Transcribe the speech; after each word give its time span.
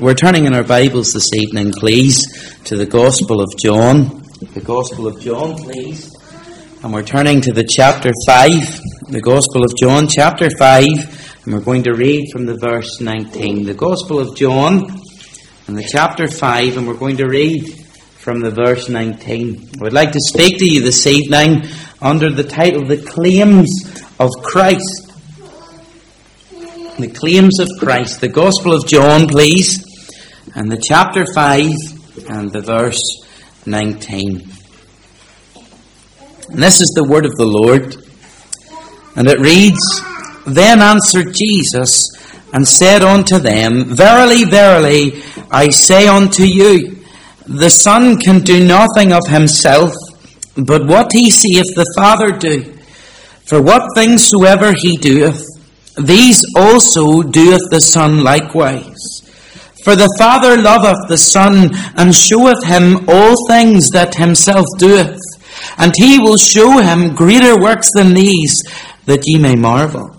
We're 0.00 0.14
turning 0.14 0.44
in 0.44 0.54
our 0.54 0.62
Bibles 0.62 1.12
this 1.12 1.34
evening, 1.34 1.72
please, 1.72 2.24
to 2.66 2.76
the 2.76 2.86
Gospel 2.86 3.40
of 3.40 3.48
John. 3.60 4.22
The 4.54 4.60
Gospel 4.60 5.08
of 5.08 5.20
John, 5.20 5.56
please. 5.56 6.14
And 6.84 6.92
we're 6.92 7.02
turning 7.02 7.40
to 7.40 7.52
the 7.52 7.66
chapter 7.68 8.12
5, 8.24 8.50
the 9.08 9.20
Gospel 9.20 9.64
of 9.64 9.76
John, 9.76 10.06
chapter 10.06 10.50
5, 10.50 11.42
and 11.44 11.52
we're 11.52 11.62
going 11.62 11.82
to 11.82 11.94
read 11.94 12.30
from 12.30 12.46
the 12.46 12.56
verse 12.56 13.00
19. 13.00 13.64
The 13.64 13.74
Gospel 13.74 14.20
of 14.20 14.36
John, 14.36 14.88
and 15.66 15.76
the 15.76 15.82
chapter 15.90 16.28
5, 16.28 16.76
and 16.76 16.86
we're 16.86 16.94
going 16.94 17.16
to 17.16 17.26
read 17.26 17.68
from 18.18 18.38
the 18.38 18.52
verse 18.52 18.88
19. 18.88 19.70
I 19.80 19.82
would 19.82 19.92
like 19.92 20.12
to 20.12 20.20
speak 20.20 20.60
to 20.60 20.64
you 20.64 20.80
this 20.80 21.08
evening 21.08 21.64
under 22.00 22.30
the 22.30 22.44
title, 22.44 22.84
The 22.84 23.02
Claims 23.02 23.68
of 24.20 24.30
Christ. 24.44 25.06
The 27.00 27.10
Claims 27.12 27.58
of 27.58 27.68
Christ. 27.80 28.20
The 28.20 28.28
Gospel 28.28 28.74
of 28.74 28.86
John, 28.86 29.26
please 29.26 29.87
and 30.54 30.70
the 30.70 30.80
chapter 30.82 31.26
5 31.26 31.70
and 32.30 32.52
the 32.52 32.60
verse 32.60 33.00
19. 33.66 34.48
And 36.50 36.62
this 36.62 36.80
is 36.80 36.92
the 36.94 37.04
word 37.04 37.26
of 37.26 37.36
the 37.36 37.46
Lord. 37.46 37.96
And 39.16 39.28
it 39.28 39.40
reads, 39.40 39.80
Then 40.46 40.80
answered 40.80 41.34
Jesus 41.34 42.10
and 42.52 42.66
said 42.66 43.02
unto 43.02 43.38
them, 43.38 43.84
Verily, 43.84 44.44
verily, 44.44 45.22
I 45.50 45.70
say 45.70 46.08
unto 46.08 46.44
you, 46.44 47.04
the 47.46 47.70
Son 47.70 48.18
can 48.18 48.40
do 48.40 48.66
nothing 48.66 49.12
of 49.12 49.26
himself, 49.26 49.92
but 50.56 50.86
what 50.86 51.12
he 51.12 51.30
seeth 51.30 51.74
the 51.74 51.90
Father 51.96 52.30
do. 52.30 52.74
For 53.44 53.62
what 53.62 53.94
things 53.94 54.28
soever 54.28 54.74
he 54.76 54.96
doeth, 54.98 55.42
these 55.96 56.44
also 56.54 57.22
doeth 57.22 57.70
the 57.70 57.80
Son 57.80 58.22
likewise. 58.22 58.97
For 59.88 59.96
the 59.96 60.14
Father 60.18 60.60
loveth 60.60 61.08
the 61.08 61.16
Son, 61.16 61.70
and 61.96 62.14
showeth 62.14 62.62
him 62.62 63.08
all 63.08 63.34
things 63.48 63.88
that 63.88 64.16
himself 64.16 64.66
doeth. 64.76 65.18
And 65.78 65.94
he 65.96 66.18
will 66.18 66.36
show 66.36 66.76
him 66.76 67.14
greater 67.14 67.58
works 67.58 67.88
than 67.94 68.12
these, 68.12 68.52
that 69.06 69.26
ye 69.26 69.38
may 69.38 69.56
marvel. 69.56 70.14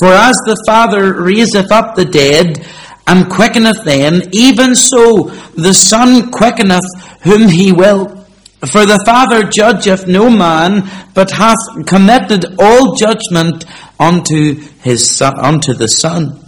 For 0.00 0.08
as 0.08 0.36
the 0.46 0.56
Father 0.66 1.22
raiseth 1.22 1.70
up 1.70 1.96
the 1.96 2.06
dead, 2.06 2.66
and 3.06 3.28
quickeneth 3.28 3.84
them, 3.84 4.22
even 4.32 4.74
so 4.74 5.24
the 5.54 5.74
Son 5.74 6.30
quickeneth 6.30 6.88
whom 7.24 7.48
he 7.48 7.72
will. 7.72 8.24
For 8.72 8.86
the 8.86 9.02
Father 9.04 9.42
judgeth 9.42 10.06
no 10.06 10.30
man, 10.30 10.88
but 11.12 11.32
hath 11.32 11.58
committed 11.84 12.46
all 12.58 12.94
judgment 12.94 13.66
unto 14.00 14.54
his 14.80 15.14
son, 15.14 15.34
unto 15.38 15.74
the 15.74 15.88
Son 15.88 16.41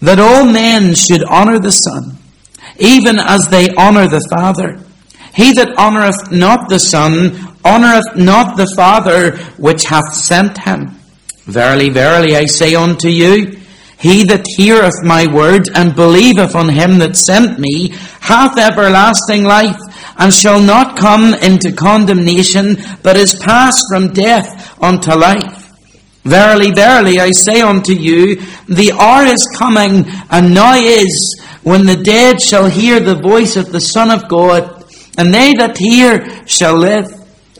that 0.00 0.18
all 0.18 0.44
men 0.44 0.94
should 0.94 1.22
honour 1.24 1.58
the 1.58 1.72
Son, 1.72 2.16
even 2.78 3.18
as 3.18 3.48
they 3.48 3.68
honour 3.70 4.08
the 4.08 4.26
Father. 4.30 4.80
He 5.34 5.52
that 5.52 5.76
honoureth 5.76 6.32
not 6.32 6.68
the 6.68 6.78
Son 6.78 7.54
honoureth 7.64 8.16
not 8.16 8.56
the 8.56 8.72
Father 8.74 9.36
which 9.58 9.84
hath 9.84 10.14
sent 10.14 10.58
him. 10.58 10.98
Verily, 11.44 11.88
verily, 11.88 12.36
I 12.36 12.46
say 12.46 12.74
unto 12.74 13.08
you, 13.08 13.60
he 13.98 14.24
that 14.24 14.46
heareth 14.46 15.04
my 15.04 15.26
word 15.30 15.68
and 15.74 15.94
believeth 15.94 16.54
on 16.54 16.70
him 16.70 16.98
that 16.98 17.16
sent 17.16 17.58
me 17.58 17.88
hath 18.20 18.56
everlasting 18.56 19.44
life, 19.44 19.80
and 20.16 20.32
shall 20.32 20.60
not 20.60 20.96
come 20.96 21.34
into 21.34 21.72
condemnation, 21.72 22.76
but 23.02 23.16
is 23.16 23.34
passed 23.34 23.84
from 23.90 24.12
death 24.12 24.80
unto 24.82 25.12
life. 25.12 25.59
Verily, 26.24 26.70
verily, 26.70 27.18
I 27.18 27.30
say 27.30 27.62
unto 27.62 27.94
you, 27.94 28.36
the 28.68 28.92
hour 28.92 29.24
is 29.24 29.48
coming, 29.56 30.04
and 30.30 30.54
now 30.54 30.74
is, 30.74 31.40
when 31.62 31.86
the 31.86 31.96
dead 31.96 32.42
shall 32.42 32.68
hear 32.68 33.00
the 33.00 33.14
voice 33.14 33.56
of 33.56 33.72
the 33.72 33.80
Son 33.80 34.10
of 34.10 34.28
God, 34.28 34.84
and 35.16 35.32
they 35.32 35.54
that 35.54 35.78
hear 35.78 36.46
shall 36.46 36.76
live. 36.76 37.06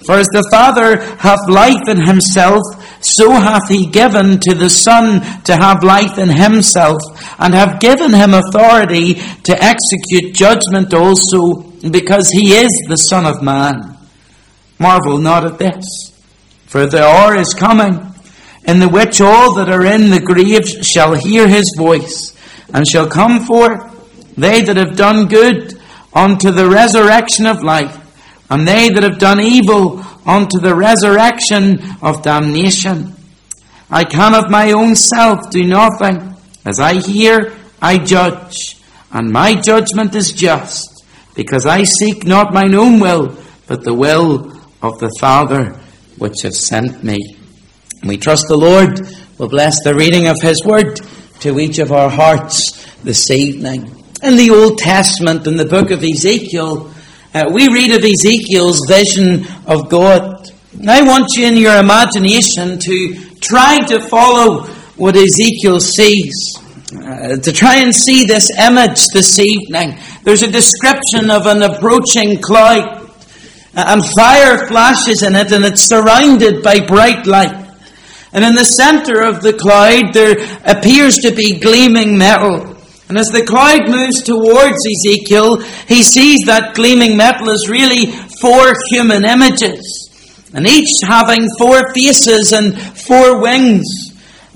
For 0.04 0.16
as 0.16 0.26
the 0.28 0.46
Father 0.50 1.00
hath 1.16 1.48
life 1.48 1.88
in 1.88 2.04
himself, 2.04 2.62
so 3.02 3.30
hath 3.30 3.68
he 3.68 3.86
given 3.86 4.38
to 4.40 4.54
the 4.54 4.68
Son 4.68 5.20
to 5.44 5.56
have 5.56 5.82
life 5.82 6.18
in 6.18 6.28
himself, 6.28 7.00
and 7.38 7.54
have 7.54 7.80
given 7.80 8.12
him 8.12 8.34
authority 8.34 9.14
to 9.44 9.56
execute 9.58 10.34
judgment 10.34 10.92
also, 10.92 11.62
because 11.90 12.30
he 12.30 12.52
is 12.52 12.70
the 12.88 12.96
Son 12.96 13.24
of 13.24 13.42
Man. 13.42 13.96
Marvel 14.78 15.16
not 15.16 15.46
at 15.46 15.58
this, 15.58 16.12
for 16.66 16.86
the 16.86 17.02
hour 17.02 17.36
is 17.36 17.54
coming 17.54 18.09
in 18.64 18.80
the 18.80 18.88
which 18.88 19.20
all 19.20 19.54
that 19.54 19.68
are 19.68 19.84
in 19.84 20.10
the 20.10 20.20
graves 20.20 20.86
shall 20.86 21.14
hear 21.14 21.48
his 21.48 21.74
voice, 21.76 22.36
and 22.72 22.86
shall 22.86 23.08
come 23.08 23.44
forth, 23.44 24.34
they 24.36 24.62
that 24.62 24.76
have 24.76 24.96
done 24.96 25.26
good 25.26 25.78
unto 26.12 26.50
the 26.50 26.68
resurrection 26.68 27.46
of 27.46 27.62
life, 27.62 27.96
and 28.50 28.66
they 28.66 28.90
that 28.90 29.02
have 29.02 29.18
done 29.18 29.40
evil 29.40 30.04
unto 30.26 30.58
the 30.58 30.74
resurrection 30.74 31.80
of 32.02 32.22
damnation. 32.22 33.14
I 33.90 34.04
can 34.04 34.34
of 34.34 34.50
my 34.50 34.72
own 34.72 34.94
self 34.94 35.50
do 35.50 35.64
nothing. 35.64 36.34
As 36.64 36.78
I 36.78 36.94
hear, 36.94 37.52
I 37.80 37.98
judge, 37.98 38.76
and 39.10 39.32
my 39.32 39.54
judgment 39.54 40.14
is 40.14 40.32
just, 40.32 41.04
because 41.34 41.66
I 41.66 41.84
seek 41.84 42.24
not 42.26 42.52
mine 42.52 42.74
own 42.74 43.00
will, 43.00 43.36
but 43.66 43.82
the 43.82 43.94
will 43.94 44.52
of 44.82 44.98
the 44.98 45.10
Father 45.18 45.80
which 46.18 46.42
hath 46.42 46.54
sent 46.54 47.02
me. 47.02 47.39
We 48.02 48.16
trust 48.16 48.46
the 48.48 48.56
Lord 48.56 48.98
will 49.36 49.50
bless 49.50 49.84
the 49.84 49.94
reading 49.94 50.26
of 50.26 50.40
His 50.40 50.64
Word 50.64 50.98
to 51.40 51.60
each 51.60 51.78
of 51.78 51.92
our 51.92 52.08
hearts 52.08 52.96
this 53.02 53.30
evening. 53.30 53.94
In 54.22 54.36
the 54.36 54.50
Old 54.50 54.78
Testament, 54.78 55.46
in 55.46 55.58
the 55.58 55.66
book 55.66 55.90
of 55.90 56.02
Ezekiel, 56.02 56.90
uh, 57.34 57.50
we 57.52 57.68
read 57.68 57.90
of 57.90 58.02
Ezekiel's 58.02 58.80
vision 58.88 59.46
of 59.66 59.90
God. 59.90 60.50
I 60.88 61.02
want 61.02 61.36
you 61.36 61.46
in 61.46 61.58
your 61.58 61.78
imagination 61.78 62.78
to 62.78 63.14
try 63.40 63.80
to 63.88 64.00
follow 64.00 64.62
what 64.96 65.14
Ezekiel 65.14 65.78
sees. 65.78 66.56
Uh, 66.92 67.36
to 67.36 67.52
try 67.52 67.76
and 67.76 67.94
see 67.94 68.24
this 68.24 68.50
image 68.58 69.08
this 69.12 69.38
evening. 69.38 69.94
There's 70.24 70.42
a 70.42 70.50
description 70.50 71.30
of 71.30 71.44
an 71.44 71.62
approaching 71.62 72.40
cloud, 72.40 73.10
uh, 73.76 73.84
and 73.88 74.04
fire 74.04 74.66
flashes 74.68 75.22
in 75.22 75.36
it, 75.36 75.52
and 75.52 75.66
it's 75.66 75.82
surrounded 75.82 76.62
by 76.62 76.80
bright 76.80 77.26
light. 77.26 77.59
And 78.32 78.44
in 78.44 78.54
the 78.54 78.64
center 78.64 79.22
of 79.22 79.42
the 79.42 79.52
cloud, 79.52 80.14
there 80.14 80.36
appears 80.64 81.16
to 81.18 81.34
be 81.34 81.58
gleaming 81.58 82.16
metal. 82.16 82.76
And 83.08 83.18
as 83.18 83.30
the 83.30 83.44
cloud 83.44 83.88
moves 83.88 84.22
towards 84.22 84.78
Ezekiel, 84.86 85.56
he 85.88 86.02
sees 86.02 86.46
that 86.46 86.74
gleaming 86.74 87.16
metal 87.16 87.48
is 87.48 87.68
really 87.68 88.06
four 88.06 88.72
human 88.90 89.24
images. 89.24 90.48
And 90.54 90.66
each 90.66 90.90
having 91.02 91.48
four 91.58 91.92
faces 91.92 92.52
and 92.52 92.80
four 92.80 93.42
wings. 93.42 93.84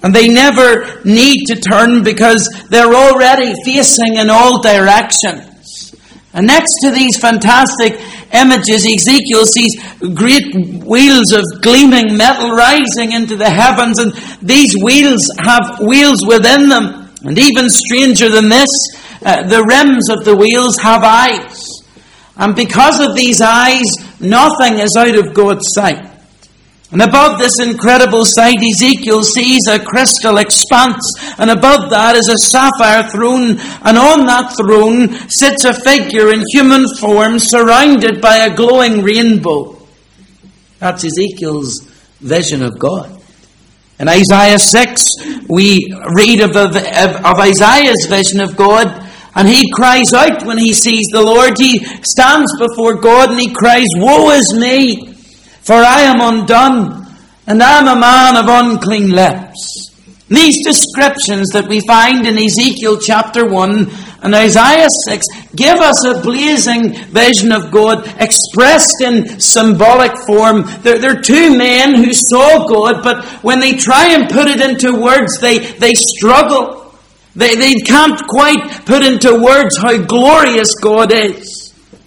And 0.05 0.15
they 0.15 0.29
never 0.29 1.03
need 1.05 1.47
to 1.47 1.57
turn 1.57 2.05
because 2.05 2.49
they're 2.71 2.95
already 2.95 3.55
facing 3.65 4.17
in 4.17 4.31
all 4.31 4.63
directions. 4.63 5.95
And 6.33 6.47
next 6.47 6.75
to 6.83 6.91
these 6.91 7.17
fantastic 7.17 7.99
images, 8.35 8.87
Ezekiel 8.87 9.47
sees 9.47 9.75
great 10.15 10.55
wheels 10.85 11.33
of 11.33 11.45
gleaming 11.63 12.17
metal 12.17 12.51
rising 12.51 13.13
into 13.13 13.37
the 13.37 13.49
heavens, 13.49 13.99
and 13.99 14.13
these 14.43 14.75
wheels 14.77 15.31
have 15.39 15.81
wheels 15.81 16.27
within 16.27 16.69
them. 16.69 17.09
And 17.23 17.39
even 17.39 17.71
stranger 17.71 18.29
than 18.29 18.49
this, 18.49 18.69
uh, 19.25 19.47
the 19.49 19.65
rims 19.65 20.11
of 20.11 20.25
the 20.25 20.37
wheels 20.37 20.77
have 20.79 21.03
eyes. 21.03 21.65
And 22.37 22.55
because 22.55 23.01
of 23.01 23.15
these 23.15 23.41
eyes, 23.41 23.87
nothing 24.21 24.79
is 24.79 24.97
out 24.97 25.15
of 25.17 25.33
God's 25.33 25.67
sight. 25.71 26.14
And 26.95 27.03
above 27.03 27.41
this 27.41 27.59
incredible 27.61 28.23
sight, 28.25 28.63
Ezekiel 28.63 29.25
sees 29.25 29.67
a 29.67 29.81
crystal 29.81 30.39
expanse, 30.39 31.03
and 31.39 31.51
above 31.51 31.91
that 31.91 32.15
is 32.15 32.29
a 32.29 32.39
sapphire 32.39 33.11
throne, 33.11 33.59
and 33.83 33.99
on 33.99 34.27
that 34.27 34.55
throne 34.57 35.09
sits 35.29 35.65
a 35.65 35.75
figure 35.75 36.31
in 36.33 36.45
human 36.53 36.87
form 37.01 37.41
surrounded 37.41 38.21
by 38.21 38.37
a 38.37 38.55
glowing 38.55 39.03
rainbow. 39.03 39.77
That's 40.79 41.03
Ezekiel's 41.03 41.81
vision 42.21 42.63
of 42.63 42.79
God. 42.79 43.21
In 43.99 44.09
Isaiah 44.09 44.61
6, 44.61 45.49
we 45.49 45.93
read 46.15 46.43
of, 46.43 46.55
of, 46.55 46.77
of 46.77 47.39
Isaiah's 47.41 48.07
vision 48.09 48.39
of 48.39 48.57
God, 48.57 48.87
and 49.35 49.49
he 49.49 49.69
cries 49.73 50.13
out 50.13 50.47
when 50.47 50.59
he 50.59 50.73
sees 50.73 51.09
the 51.11 51.23
Lord. 51.23 51.59
He 51.59 51.85
stands 52.05 52.57
before 52.57 52.95
God 52.95 53.31
and 53.33 53.41
he 53.41 53.53
cries, 53.53 53.89
Woe 53.97 54.31
is 54.31 54.55
me! 54.55 55.14
For 55.65 55.77
I 55.77 56.03
am 56.03 56.21
undone, 56.21 57.07
and 57.47 57.63
I 57.63 57.79
am 57.79 57.89
a 57.89 57.99
man 57.99 58.37
of 58.37 58.45
unclean 58.49 59.11
lips. 59.11 59.91
These 60.29 60.63
descriptions 60.63 61.49
that 61.53 61.69
we 61.69 61.81
find 61.81 62.27
in 62.27 62.37
Ezekiel 62.37 62.99
chapter 62.99 63.49
1 63.49 63.91
and 64.23 64.35
Isaiah 64.35 64.89
6 65.07 65.27
give 65.57 65.79
us 65.79 66.05
a 66.05 66.21
blazing 66.21 66.93
vision 66.93 67.51
of 67.51 67.71
God 67.71 68.07
expressed 68.21 69.01
in 69.01 69.41
symbolic 69.41 70.13
form. 70.27 70.65
They're, 70.83 70.99
they're 70.99 71.23
two 71.23 71.57
men 71.57 71.95
who 71.95 72.13
saw 72.13 72.67
God, 72.67 73.03
but 73.03 73.25
when 73.43 73.61
they 73.61 73.73
try 73.73 74.13
and 74.13 74.29
put 74.29 74.49
it 74.49 74.61
into 74.61 75.01
words, 75.01 75.41
they, 75.41 75.59
they 75.59 75.95
struggle. 75.95 76.95
They, 77.37 77.55
they 77.55 77.81
can't 77.81 78.21
quite 78.29 78.85
put 78.85 79.03
into 79.03 79.43
words 79.43 79.79
how 79.79 79.97
glorious 79.97 80.75
God 80.75 81.11
is. 81.11 81.64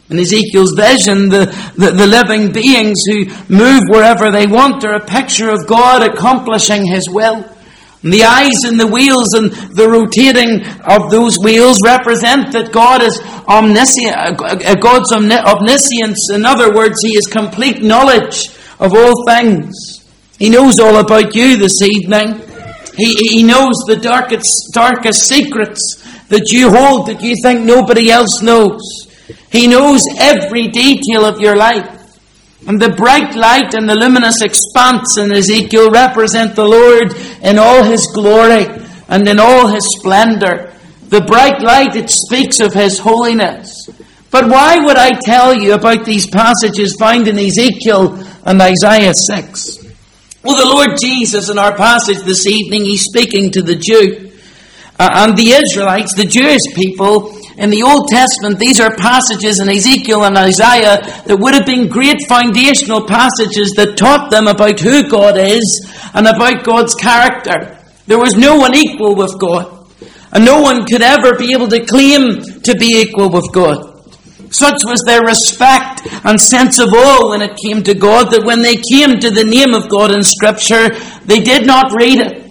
In 0.10 0.20
Ezekiel's 0.20 0.72
vision, 0.72 1.28
the, 1.28 1.46
the, 1.76 1.92
the, 1.92 2.08
living 2.08 2.54
beings 2.54 2.96
who 3.10 3.26
move 3.54 3.82
wherever 3.90 4.32
they 4.32 4.48
want 4.48 4.86
are 4.86 4.96
a 4.96 5.06
picture 5.06 5.50
of 5.50 5.68
God 5.68 6.02
accomplishing 6.02 6.86
His 6.86 7.10
will. 7.10 7.44
And 8.04 8.14
the 8.14 8.24
eyes 8.24 8.64
and 8.64 8.80
the 8.80 8.88
wheels 8.88 9.34
and 9.34 9.52
the 9.52 9.90
rotating 9.90 10.66
of 10.88 11.12
those 11.12 11.38
wheels 11.40 11.80
represent 11.84 12.54
that 12.54 12.72
God 12.72 13.02
is 13.02 13.20
omniscient, 13.50 14.16
uh, 14.16 14.76
God's 14.76 15.12
omniscience. 15.12 16.30
In 16.32 16.46
other 16.46 16.74
words, 16.74 17.02
He 17.02 17.16
has 17.16 17.28
complete 17.28 17.84
knowledge 17.84 18.48
of 18.80 18.94
all 18.94 19.26
things. 19.28 20.06
He 20.40 20.50
knows 20.50 20.80
all 20.80 20.98
about 20.98 21.36
you 21.36 21.58
this 21.58 21.82
evening. 21.82 22.40
He, 22.96 23.14
he 23.16 23.44
knows 23.44 23.76
the 23.88 23.98
darkest, 23.98 24.72
darkest 24.74 25.28
secrets 25.28 26.02
that 26.30 26.52
you 26.52 26.70
hold 26.70 27.08
that 27.08 27.22
you 27.22 27.36
think 27.44 27.66
nobody 27.66 28.10
else 28.10 28.42
knows. 28.42 29.07
He 29.52 29.68
knows 29.68 30.04
every 30.18 30.68
detail 30.68 31.26
of 31.26 31.40
your 31.40 31.56
life. 31.56 31.94
And 32.68 32.82
the 32.82 32.90
bright 32.90 33.36
light 33.36 33.74
and 33.76 33.88
the 33.88 33.96
luminous 33.96 34.42
expanse 34.42 35.18
in 35.18 35.32
Ezekiel 35.32 35.92
represent 35.92 36.56
the 36.56 36.66
Lord 36.68 37.16
in 37.42 37.58
all 37.58 37.84
his 37.84 38.08
glory 38.14 38.68
and 39.08 39.28
in 39.28 39.40
all 39.40 39.68
his 39.68 39.88
splendor. 39.98 40.74
The 41.10 41.22
bright 41.22 41.62
light, 41.62 41.96
it 41.96 42.10
speaks 42.10 42.60
of 42.60 42.74
his 42.74 43.00
holiness. 43.00 43.90
But 44.32 44.50
why 44.50 44.78
would 44.80 44.98
I 44.98 45.12
tell 45.12 45.54
you 45.54 45.74
about 45.74 46.04
these 46.04 46.28
passages 46.28 46.98
found 47.00 47.28
in 47.28 47.40
Ezekiel 47.40 48.22
and 48.44 48.62
Isaiah 48.62 49.14
6? 49.14 49.86
Well, 50.44 50.58
the 50.58 50.74
Lord 50.74 51.00
Jesus 51.00 51.50
in 51.50 51.58
our 51.58 51.76
passage 51.76 52.20
this 52.20 52.46
evening, 52.46 52.84
he's 52.84 53.04
speaking 53.04 53.52
to 53.52 53.62
the 53.62 53.76
Jew. 53.76 54.32
Uh, 55.00 55.10
and 55.14 55.38
the 55.38 55.52
Israelites, 55.52 56.16
the 56.16 56.26
Jewish 56.26 56.62
people, 56.74 57.37
in 57.58 57.72
the 57.72 57.82
Old 57.82 58.08
Testament, 58.08 58.60
these 58.60 58.80
are 58.80 58.96
passages 58.96 59.60
in 59.60 59.68
Ezekiel 59.68 60.26
and 60.26 60.38
Isaiah 60.38 61.02
that 61.26 61.40
would 61.40 61.56
have 61.56 61.66
been 61.66 61.90
great 61.90 62.22
foundational 62.30 63.02
passages 63.02 63.74
that 63.74 63.98
taught 63.98 64.30
them 64.30 64.46
about 64.46 64.80
who 64.80 65.10
God 65.10 65.38
is 65.38 65.66
and 66.14 66.28
about 66.28 66.64
God's 66.64 66.94
character. 66.94 67.78
There 68.06 68.20
was 68.20 68.38
no 68.38 68.58
one 68.58 68.76
equal 68.76 69.16
with 69.16 69.40
God. 69.40 69.74
And 70.32 70.46
no 70.46 70.62
one 70.62 70.86
could 70.86 71.02
ever 71.02 71.36
be 71.36 71.54
able 71.54 71.68
to 71.70 71.86
claim 71.86 72.42
to 72.62 72.76
be 72.78 73.02
equal 73.02 73.32
with 73.32 73.52
God. 73.52 74.06
Such 74.52 74.86
was 74.86 75.02
their 75.06 75.22
respect 75.22 76.02
and 76.24 76.40
sense 76.40 76.80
of 76.80 76.94
awe 76.94 77.30
when 77.30 77.42
it 77.42 77.58
came 77.58 77.82
to 77.84 77.96
God 77.96 78.32
that 78.32 78.46
when 78.46 78.62
they 78.62 78.78
came 78.78 79.20
to 79.20 79.32
the 79.32 79.44
name 79.44 79.74
of 79.74 79.90
God 79.90 80.12
in 80.12 80.22
Scripture, 80.22 80.90
they 81.26 81.42
did 81.42 81.66
not 81.66 81.92
read 81.92 82.20
it. 82.20 82.47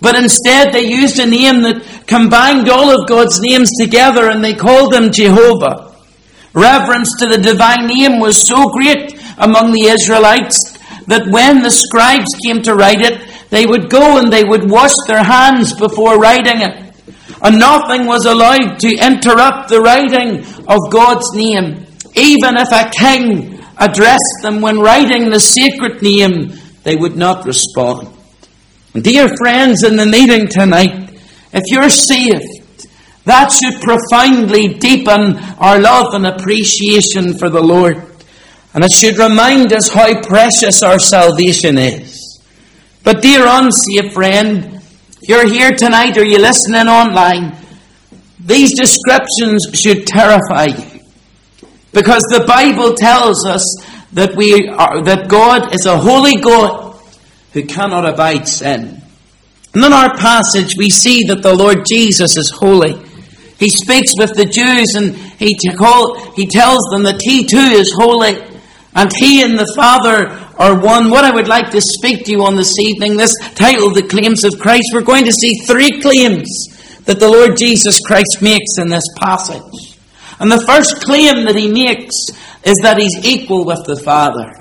But 0.00 0.16
instead, 0.16 0.72
they 0.72 0.86
used 0.86 1.18
a 1.18 1.26
name 1.26 1.62
that 1.62 2.06
combined 2.06 2.68
all 2.68 2.90
of 2.90 3.08
God's 3.08 3.40
names 3.40 3.70
together 3.80 4.30
and 4.30 4.44
they 4.44 4.54
called 4.54 4.94
him 4.94 5.10
Jehovah. 5.10 5.94
Reverence 6.54 7.16
to 7.18 7.26
the 7.26 7.38
divine 7.38 7.86
name 7.86 8.20
was 8.20 8.46
so 8.46 8.68
great 8.70 9.20
among 9.38 9.72
the 9.72 9.86
Israelites 9.86 10.78
that 11.06 11.26
when 11.28 11.62
the 11.62 11.70
scribes 11.70 12.28
came 12.44 12.62
to 12.62 12.74
write 12.74 13.00
it, 13.00 13.28
they 13.50 13.66
would 13.66 13.90
go 13.90 14.18
and 14.18 14.32
they 14.32 14.44
would 14.44 14.70
wash 14.70 14.94
their 15.06 15.24
hands 15.24 15.72
before 15.72 16.18
writing 16.18 16.60
it. 16.60 16.94
And 17.40 17.58
nothing 17.58 18.06
was 18.06 18.26
allowed 18.26 18.78
to 18.80 18.88
interrupt 18.88 19.68
the 19.68 19.80
writing 19.80 20.44
of 20.66 20.90
God's 20.90 21.32
name. 21.34 21.86
Even 22.14 22.56
if 22.56 22.70
a 22.72 22.90
king 22.90 23.62
addressed 23.78 24.42
them 24.42 24.60
when 24.60 24.80
writing 24.80 25.30
the 25.30 25.40
sacred 25.40 26.02
name, 26.02 26.52
they 26.82 26.96
would 26.96 27.16
not 27.16 27.46
respond. 27.46 28.17
Dear 28.94 29.28
friends 29.36 29.82
in 29.82 29.96
the 29.96 30.06
meeting 30.06 30.48
tonight, 30.48 31.10
if 31.52 31.64
you're 31.66 31.90
saved, 31.90 32.88
that 33.24 33.52
should 33.52 33.82
profoundly 33.82 34.74
deepen 34.78 35.36
our 35.58 35.78
love 35.78 36.14
and 36.14 36.26
appreciation 36.26 37.36
for 37.36 37.50
the 37.50 37.62
Lord. 37.62 38.02
And 38.72 38.82
it 38.82 38.92
should 38.92 39.18
remind 39.18 39.72
us 39.72 39.90
how 39.90 40.22
precious 40.22 40.82
our 40.82 40.98
salvation 40.98 41.76
is. 41.76 42.40
But 43.02 43.20
dear 43.20 43.44
unsaved 43.46 44.14
friend, 44.14 44.80
if 45.20 45.28
you're 45.28 45.48
here 45.48 45.72
tonight 45.72 46.16
or 46.16 46.24
you're 46.24 46.40
listening 46.40 46.88
online, 46.88 47.56
these 48.40 48.74
descriptions 48.78 49.66
should 49.74 50.06
terrify 50.06 50.66
you. 50.66 51.00
Because 51.92 52.22
the 52.30 52.44
Bible 52.46 52.94
tells 52.94 53.44
us 53.44 53.64
that 54.12 54.34
we 54.36 54.68
are, 54.68 55.02
that 55.02 55.28
God 55.28 55.74
is 55.74 55.84
a 55.84 55.98
holy 55.98 56.40
God 56.40 56.87
who 57.52 57.64
cannot 57.64 58.08
abide 58.08 58.46
sin. 58.46 59.02
And 59.74 59.84
in 59.84 59.92
our 59.92 60.16
passage, 60.16 60.76
we 60.76 60.90
see 60.90 61.24
that 61.24 61.42
the 61.42 61.54
Lord 61.54 61.84
Jesus 61.88 62.36
is 62.36 62.50
holy. 62.50 62.94
He 63.58 63.68
speaks 63.68 64.12
with 64.18 64.34
the 64.34 64.44
Jews 64.44 64.94
and 64.94 65.14
he, 65.14 65.56
he 66.36 66.46
tells 66.46 66.82
them 66.90 67.02
that 67.02 67.20
he 67.22 67.44
too 67.44 67.56
is 67.56 67.92
holy. 67.94 68.38
And 68.94 69.12
he 69.14 69.42
and 69.42 69.58
the 69.58 69.72
Father 69.76 70.28
are 70.58 70.80
one. 70.80 71.10
What 71.10 71.24
I 71.24 71.34
would 71.34 71.48
like 71.48 71.70
to 71.70 71.80
speak 71.80 72.24
to 72.24 72.32
you 72.32 72.44
on 72.44 72.56
this 72.56 72.78
evening, 72.78 73.16
this 73.16 73.34
title, 73.54 73.92
The 73.92 74.02
Claims 74.02 74.44
of 74.44 74.58
Christ, 74.58 74.90
we're 74.92 75.02
going 75.02 75.24
to 75.24 75.32
see 75.32 75.60
three 75.66 76.00
claims 76.00 77.02
that 77.04 77.20
the 77.20 77.28
Lord 77.28 77.56
Jesus 77.56 78.00
Christ 78.00 78.42
makes 78.42 78.78
in 78.78 78.88
this 78.88 79.04
passage. 79.16 79.98
And 80.40 80.50
the 80.50 80.64
first 80.66 81.02
claim 81.02 81.44
that 81.44 81.56
he 81.56 81.70
makes 81.70 82.14
is 82.64 82.78
that 82.82 82.98
he's 82.98 83.24
equal 83.24 83.64
with 83.64 83.84
the 83.86 83.96
Father. 83.96 84.52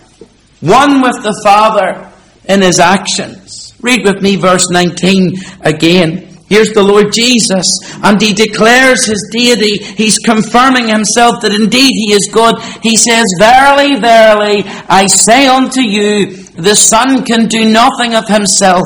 One 0.62 1.02
with 1.02 1.22
the 1.24 1.40
Father 1.44 2.12
in 2.48 2.62
his 2.62 2.80
actions. 2.80 3.74
Read 3.82 4.04
with 4.04 4.22
me 4.22 4.36
verse 4.36 4.70
19 4.70 5.36
again. 5.62 6.28
Here's 6.50 6.72
the 6.72 6.84
Lord 6.84 7.12
Jesus, 7.12 7.68
and 8.02 8.22
he 8.22 8.34
declares 8.34 9.06
his 9.06 9.30
deity. 9.34 9.84
He's 9.84 10.18
confirming 10.18 10.88
himself 10.88 11.42
that 11.42 11.52
indeed 11.52 11.92
he 11.92 12.14
is 12.14 12.30
God. 12.32 12.62
He 12.82 12.96
says, 12.96 13.26
Verily, 13.38 14.00
verily, 14.00 14.64
I 14.88 15.08
say 15.08 15.48
unto 15.48 15.82
you, 15.82 16.38
the 16.56 16.76
Son 16.76 17.26
can 17.26 17.48
do 17.48 17.70
nothing 17.70 18.16
of 18.16 18.30
himself, 18.30 18.86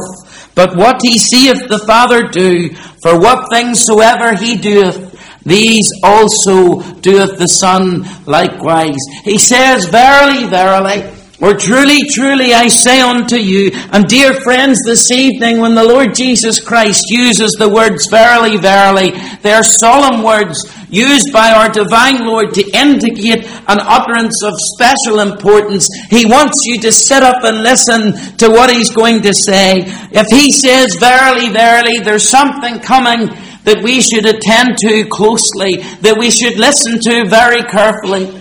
but 0.55 0.75
what 0.75 1.01
he 1.03 1.19
seeth 1.19 1.67
the 1.69 1.85
Father 1.85 2.27
do, 2.27 2.73
for 3.03 3.19
what 3.19 3.51
things 3.51 3.85
soever 3.85 4.35
he 4.35 4.57
doeth, 4.57 5.11
these 5.43 5.87
also 6.03 6.81
doeth 7.01 7.37
the 7.37 7.47
Son 7.47 8.05
likewise. 8.25 8.97
He 9.23 9.37
says, 9.37 9.85
Verily, 9.85 10.47
verily, 10.47 11.20
or 11.41 11.55
truly, 11.55 12.01
truly, 12.13 12.53
I 12.53 12.67
say 12.67 13.01
unto 13.01 13.35
you, 13.35 13.71
and 13.91 14.05
dear 14.07 14.33
friends, 14.41 14.77
this 14.85 15.09
evening 15.09 15.59
when 15.59 15.73
the 15.73 15.83
Lord 15.83 16.13
Jesus 16.13 16.59
Christ 16.59 17.05
uses 17.09 17.53
the 17.53 17.67
words 17.67 18.07
verily, 18.07 18.57
verily, 18.57 19.11
they 19.41 19.51
are 19.51 19.63
solemn 19.63 20.23
words 20.23 20.71
used 20.91 21.33
by 21.33 21.51
our 21.51 21.69
divine 21.69 22.27
Lord 22.27 22.53
to 22.53 22.69
indicate 22.73 23.45
an 23.67 23.79
utterance 23.79 24.43
of 24.43 24.53
special 24.75 25.19
importance. 25.19 25.87
He 26.09 26.25
wants 26.25 26.59
you 26.65 26.79
to 26.81 26.91
sit 26.91 27.23
up 27.23 27.43
and 27.43 27.63
listen 27.63 28.13
to 28.37 28.49
what 28.49 28.69
he's 28.69 28.91
going 28.91 29.21
to 29.23 29.33
say. 29.33 29.83
If 30.11 30.27
he 30.27 30.51
says 30.51 30.95
verily, 30.95 31.49
verily, 31.49 31.99
there's 31.99 32.29
something 32.29 32.79
coming 32.79 33.29
that 33.63 33.81
we 33.83 34.01
should 34.01 34.25
attend 34.25 34.77
to 34.79 35.05
closely, 35.05 35.77
that 36.01 36.17
we 36.17 36.29
should 36.29 36.57
listen 36.57 36.99
to 36.99 37.29
very 37.29 37.63
carefully 37.63 38.40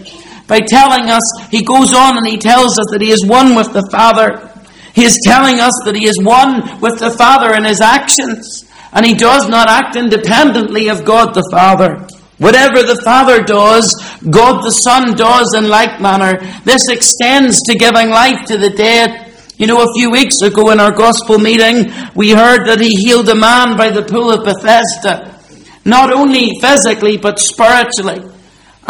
by 0.51 0.59
telling 0.59 1.09
us, 1.09 1.23
he 1.53 1.63
goes 1.63 1.95
on 1.95 2.19
and 2.19 2.27
he 2.27 2.37
tells 2.37 2.77
us 2.77 2.87
that 2.91 3.01
he 3.01 3.13
is 3.13 3.25
one 3.25 3.55
with 3.55 3.73
the 3.73 3.87
Father. 3.93 4.51
He 4.93 5.05
is 5.05 5.17
telling 5.23 5.61
us 5.61 5.73
that 5.85 5.95
he 5.95 6.09
is 6.09 6.19
one 6.21 6.81
with 6.81 6.99
the 6.99 7.13
Father 7.13 7.55
in 7.55 7.63
his 7.63 7.81
actions. 7.81 8.67
And 8.93 9.07
he 9.07 9.15
does 9.15 9.49
not 9.49 9.69
act 9.69 9.95
independently 9.95 10.89
of 10.89 11.05
God 11.05 11.35
the 11.35 11.47
Father. 11.53 12.05
Whatever 12.39 12.83
the 12.83 13.01
Father 13.05 13.45
does, 13.45 13.95
God 14.29 14.65
the 14.65 14.73
Son 14.73 15.15
does 15.15 15.55
in 15.55 15.69
like 15.69 16.01
manner. 16.01 16.41
This 16.65 16.89
extends 16.89 17.63
to 17.71 17.79
giving 17.79 18.11
life 18.11 18.45
to 18.47 18.59
the 18.59 18.71
dead. 18.71 19.33
You 19.57 19.69
know, 19.69 19.85
a 19.85 19.93
few 19.95 20.11
weeks 20.11 20.43
ago 20.43 20.71
in 20.71 20.81
our 20.81 20.91
gospel 20.91 21.39
meeting, 21.39 21.93
we 22.17 22.33
heard 22.33 22.67
that 22.67 22.81
he 22.81 22.91
healed 22.97 23.29
a 23.29 23.37
man 23.37 23.77
by 23.77 23.91
the 23.91 24.03
pool 24.03 24.33
of 24.33 24.45
Bethesda. 24.45 25.39
Not 25.85 26.13
only 26.13 26.59
physically, 26.61 27.19
but 27.19 27.39
spiritually. 27.39 28.30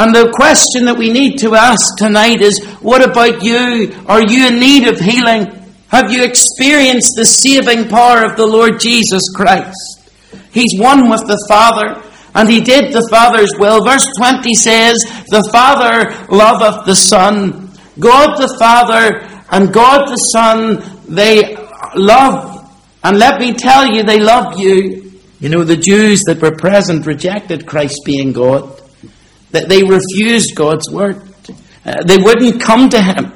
And 0.01 0.15
the 0.15 0.33
question 0.33 0.87
that 0.87 0.97
we 0.97 1.13
need 1.13 1.37
to 1.41 1.55
ask 1.55 1.99
tonight 1.99 2.41
is, 2.41 2.65
what 2.81 3.05
about 3.05 3.43
you? 3.43 3.95
Are 4.07 4.23
you 4.23 4.47
in 4.47 4.59
need 4.59 4.89
of 4.89 4.99
healing? 4.99 5.45
Have 5.89 6.11
you 6.11 6.25
experienced 6.25 7.13
the 7.17 7.27
saving 7.27 7.87
power 7.91 8.25
of 8.25 8.39
the 8.39 8.47
Lord 8.47 8.81
Jesus 8.81 9.21
Christ? 9.37 10.11
He's 10.53 10.81
one 10.81 11.11
with 11.11 11.27
the 11.27 11.45
Father, 11.47 12.03
and 12.35 12.49
he 12.49 12.63
did 12.63 12.95
the 12.95 13.07
Father's 13.11 13.53
will. 13.59 13.85
Verse 13.85 14.07
20 14.17 14.55
says, 14.55 15.05
The 15.29 15.47
Father 15.53 16.09
loveth 16.35 16.87
the 16.87 16.97
Son. 16.97 17.71
God 17.99 18.41
the 18.41 18.57
Father 18.59 19.29
and 19.51 19.71
God 19.71 20.09
the 20.09 20.17
Son, 20.17 20.83
they 21.15 21.57
love. 21.95 22.73
And 23.05 23.19
let 23.19 23.39
me 23.39 23.53
tell 23.53 23.87
you, 23.87 24.03
they 24.03 24.19
love 24.19 24.59
you. 24.59 25.13
You 25.41 25.51
know, 25.51 25.63
the 25.63 25.77
Jews 25.77 26.23
that 26.23 26.41
were 26.41 26.57
present 26.57 27.05
rejected 27.05 27.67
Christ 27.67 28.01
being 28.07 28.33
God. 28.33 28.81
That 29.53 29.69
they 29.69 29.83
refused 29.83 30.55
God's 30.55 30.91
word. 30.91 31.23
Uh, 31.85 32.03
they 32.05 32.19
wouldn't 32.19 32.61
come 32.61 32.89
to 32.91 33.03
Him. 33.03 33.33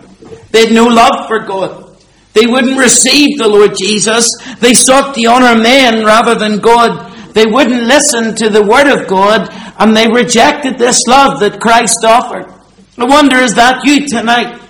They 0.51 0.67
had 0.67 0.75
no 0.75 0.87
love 0.87 1.27
for 1.27 1.41
God. 1.41 1.97
They 2.33 2.47
wouldn't 2.47 2.79
receive 2.79 3.39
the 3.39 3.49
Lord 3.49 3.77
Jesus. 3.77 4.29
They 4.61 4.75
sought 4.75 5.15
to 5.15 5.25
honor 5.27 5.61
man 5.61 6.05
rather 6.05 6.35
than 6.35 6.59
God. 6.59 7.13
They 7.33 7.47
wouldn't 7.47 7.83
listen 7.83 8.35
to 8.37 8.49
the 8.49 8.63
Word 8.63 8.87
of 8.87 9.09
God 9.09 9.49
and 9.79 9.97
they 9.97 10.09
rejected 10.09 10.79
this 10.79 11.01
love 11.09 11.41
that 11.41 11.61
Christ 11.61 12.05
offered. 12.05 12.53
I 12.97 13.05
wonder 13.05 13.37
is 13.37 13.55
that 13.55 13.85
you 13.85 14.07
tonight? 14.07 14.61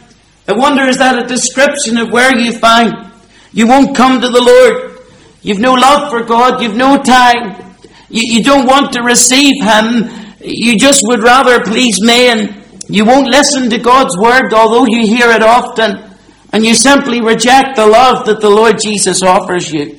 I 0.49 0.53
wonder 0.53 0.85
is 0.85 0.99
that 0.99 1.23
a 1.23 1.27
description 1.27 1.99
of 1.99 2.11
where 2.11 2.37
you 2.37 2.53
find 2.53 3.13
you 3.53 3.69
won't 3.69 3.97
come 3.97 4.21
to 4.21 4.29
the 4.29 4.41
Lord. 4.41 4.99
You've 5.43 5.61
no 5.61 5.75
love 5.75 6.11
for 6.11 6.25
God. 6.25 6.61
You've 6.61 6.75
no 6.75 7.01
time. 7.03 7.77
You, 8.09 8.39
you 8.39 8.43
don't 8.43 8.67
want 8.67 8.93
to 8.95 9.03
receive 9.03 9.63
Him. 9.63 10.24
You 10.45 10.79
just 10.79 11.03
would 11.05 11.23
rather 11.23 11.61
please 11.65 12.03
man. 12.03 12.63
You 12.89 13.07
won't 13.07 13.29
listen 13.29 13.71
to 13.71 13.79
God's 13.79 14.17
word, 14.19 14.53
although 14.53 14.87
you 14.87 15.07
hear 15.07 15.31
it 15.31 15.43
often. 15.43 16.11
And 16.53 16.67
you 16.67 16.75
simply 16.75 17.23
reject 17.23 17.77
the 17.77 17.87
love 17.87 18.27
that 18.27 18.41
the 18.41 18.51
Lord 18.51 18.79
Jesus 18.81 19.23
offers 19.23 19.73
you. 19.73 19.99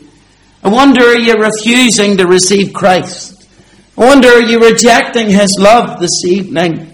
I 0.63 0.69
wonder 0.69 1.03
are 1.03 1.19
you 1.19 1.33
refusing 1.33 2.17
to 2.17 2.27
receive 2.27 2.73
Christ? 2.73 3.47
I 3.97 4.05
wonder 4.05 4.27
are 4.29 4.41
you 4.41 4.59
rejecting 4.59 5.29
His 5.29 5.57
love 5.59 5.99
this 5.99 6.23
evening? 6.25 6.93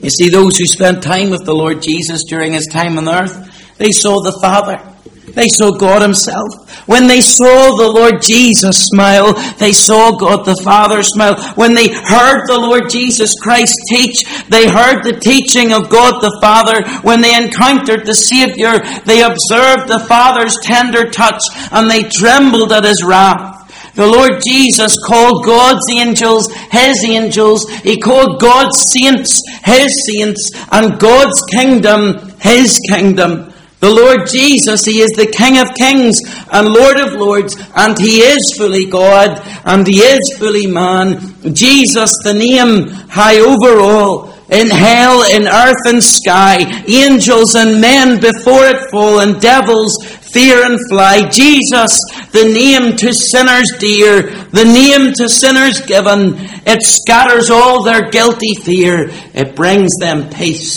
You 0.00 0.10
see, 0.10 0.30
those 0.30 0.56
who 0.56 0.66
spent 0.66 1.02
time 1.02 1.30
with 1.30 1.44
the 1.44 1.54
Lord 1.54 1.82
Jesus 1.82 2.24
during 2.28 2.54
His 2.54 2.66
time 2.66 2.98
on 2.98 3.08
earth, 3.08 3.76
they 3.76 3.90
saw 3.90 4.22
the 4.22 4.38
Father. 4.40 4.95
They 5.34 5.48
saw 5.48 5.72
God 5.72 6.02
Himself. 6.02 6.66
When 6.86 7.08
they 7.08 7.20
saw 7.20 7.76
the 7.76 7.90
Lord 7.90 8.22
Jesus 8.22 8.86
smile, 8.86 9.34
they 9.58 9.72
saw 9.72 10.16
God 10.16 10.44
the 10.44 10.60
Father 10.62 11.02
smile. 11.02 11.36
When 11.54 11.74
they 11.74 11.88
heard 11.88 12.46
the 12.46 12.58
Lord 12.60 12.88
Jesus 12.88 13.34
Christ 13.40 13.74
teach, 13.88 14.24
they 14.48 14.68
heard 14.68 15.02
the 15.02 15.18
teaching 15.20 15.72
of 15.72 15.90
God 15.90 16.20
the 16.22 16.38
Father. 16.40 16.88
When 17.00 17.20
they 17.20 17.34
encountered 17.36 18.06
the 18.06 18.14
Savior, 18.14 18.78
they 19.04 19.22
observed 19.22 19.88
the 19.88 20.04
Father's 20.06 20.56
tender 20.62 21.10
touch 21.10 21.42
and 21.72 21.90
they 21.90 22.04
trembled 22.04 22.72
at 22.72 22.84
His 22.84 23.02
wrath. 23.02 23.54
The 23.96 24.06
Lord 24.06 24.42
Jesus 24.46 24.94
called 25.06 25.44
God's 25.44 25.84
angels 25.90 26.52
His 26.70 27.02
angels. 27.02 27.68
He 27.82 27.98
called 27.98 28.40
God's 28.40 28.92
saints 28.92 29.42
His 29.64 30.06
saints 30.06 30.50
and 30.70 31.00
God's 31.00 31.42
kingdom 31.50 32.30
His 32.40 32.78
kingdom. 32.88 33.52
The 33.78 33.90
Lord 33.90 34.26
Jesus, 34.26 34.86
He 34.86 35.00
is 35.00 35.10
the 35.16 35.26
King 35.26 35.58
of 35.58 35.74
kings 35.74 36.20
and 36.50 36.68
Lord 36.68 36.98
of 36.98 37.12
lords, 37.12 37.56
and 37.76 37.98
He 37.98 38.20
is 38.20 38.54
fully 38.56 38.86
God, 38.86 39.40
and 39.64 39.86
He 39.86 39.98
is 39.98 40.38
fully 40.38 40.66
man. 40.66 41.54
Jesus, 41.54 42.10
the 42.24 42.32
name 42.32 42.88
high 43.08 43.38
over 43.38 43.80
all, 43.80 44.32
in 44.50 44.70
hell, 44.70 45.22
in 45.30 45.46
earth 45.46 45.86
and 45.86 46.02
sky, 46.02 46.84
angels 46.86 47.54
and 47.54 47.80
men 47.80 48.18
before 48.18 48.64
it 48.64 48.90
fall, 48.90 49.20
and 49.20 49.40
devils 49.40 49.94
fear 50.06 50.64
and 50.64 50.78
fly. 50.88 51.28
Jesus, 51.28 52.00
the 52.32 52.44
name 52.44 52.96
to 52.96 53.12
sinners 53.12 53.72
dear, 53.78 54.22
the 54.52 54.64
name 54.64 55.12
to 55.14 55.28
sinners 55.28 55.80
given, 55.82 56.34
it 56.66 56.82
scatters 56.82 57.50
all 57.50 57.82
their 57.82 58.10
guilty 58.10 58.54
fear, 58.54 59.08
it 59.34 59.54
brings 59.54 59.90
them 60.00 60.30
peace 60.30 60.76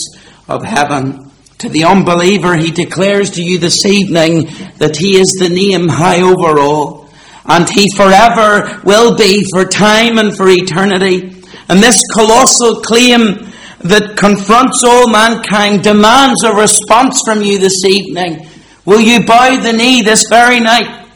of 0.50 0.64
heaven. 0.64 1.29
To 1.60 1.68
the 1.68 1.84
unbeliever, 1.84 2.56
he 2.56 2.72
declares 2.72 3.32
to 3.32 3.44
you 3.44 3.58
this 3.58 3.86
evening 3.86 4.46
that 4.78 4.96
he 4.96 5.20
is 5.20 5.28
the 5.40 5.50
name 5.50 5.90
high 5.90 6.22
over 6.22 6.58
all, 6.58 7.10
and 7.46 7.70
he 7.70 7.86
forever 7.98 8.80
will 8.86 9.18
be 9.18 9.44
for 9.52 9.66
time 9.66 10.18
and 10.18 10.34
for 10.34 10.48
eternity. 10.48 11.44
And 11.68 11.84
this 11.84 12.00
colossal 12.14 12.80
claim 12.80 13.52
that 13.80 14.16
confronts 14.16 14.86
all 14.86 15.10
mankind 15.10 15.84
demands 15.84 16.46
a 16.46 16.56
response 16.56 17.22
from 17.26 17.42
you 17.42 17.58
this 17.60 17.84
evening. 17.84 18.48
Will 18.86 19.02
you 19.02 19.26
bow 19.26 19.60
the 19.60 19.74
knee 19.74 20.02
this 20.02 20.30
very 20.30 20.62
night, 20.62 21.10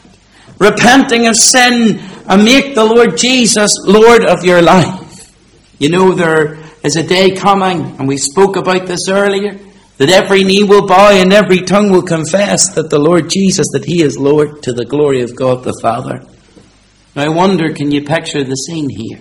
repenting 0.58 1.26
of 1.26 1.36
sin, 1.36 1.98
and 2.28 2.44
make 2.44 2.74
the 2.74 2.84
Lord 2.84 3.16
Jesus 3.16 3.72
Lord 3.86 4.26
of 4.26 4.44
your 4.44 4.60
life? 4.60 5.34
You 5.78 5.88
know, 5.88 6.12
there 6.12 6.58
is 6.82 6.96
a 6.96 7.02
day 7.02 7.30
coming, 7.30 7.96
and 7.98 8.06
we 8.06 8.18
spoke 8.18 8.56
about 8.56 8.86
this 8.86 9.08
earlier 9.08 9.58
that 9.98 10.10
every 10.10 10.44
knee 10.44 10.64
will 10.64 10.86
bow 10.86 11.12
and 11.12 11.32
every 11.32 11.60
tongue 11.60 11.90
will 11.90 12.02
confess 12.02 12.74
that 12.74 12.90
the 12.90 12.98
Lord 12.98 13.30
Jesus, 13.30 13.66
that 13.72 13.84
He 13.84 14.02
is 14.02 14.18
Lord 14.18 14.62
to 14.64 14.72
the 14.72 14.84
glory 14.84 15.22
of 15.22 15.36
God 15.36 15.62
the 15.62 15.78
Father. 15.80 16.20
Now 17.14 17.24
I 17.24 17.28
wonder, 17.28 17.72
can 17.72 17.92
you 17.92 18.02
picture 18.02 18.42
the 18.42 18.56
scene 18.56 18.88
here? 18.88 19.20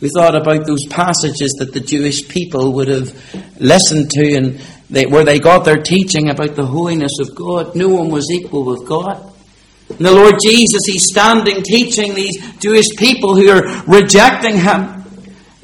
We 0.00 0.08
thought 0.08 0.34
about 0.34 0.66
those 0.66 0.86
passages 0.86 1.56
that 1.58 1.72
the 1.72 1.80
Jewish 1.80 2.26
people 2.26 2.72
would 2.72 2.88
have 2.88 3.14
listened 3.60 4.10
to 4.12 4.34
and 4.34 4.60
they, 4.88 5.06
where 5.06 5.24
they 5.24 5.38
got 5.38 5.64
their 5.64 5.82
teaching 5.82 6.30
about 6.30 6.56
the 6.56 6.66
holiness 6.66 7.18
of 7.20 7.34
God. 7.34 7.76
No 7.76 7.88
one 7.88 8.08
was 8.08 8.30
equal 8.30 8.64
with 8.64 8.88
God. 8.88 9.30
And 9.90 9.98
the 9.98 10.12
Lord 10.12 10.36
Jesus, 10.42 10.82
He's 10.86 11.06
standing 11.08 11.62
teaching 11.62 12.14
these 12.14 12.38
Jewish 12.58 12.96
people 12.96 13.36
who 13.36 13.50
are 13.50 13.84
rejecting 13.86 14.56
Him. 14.56 14.99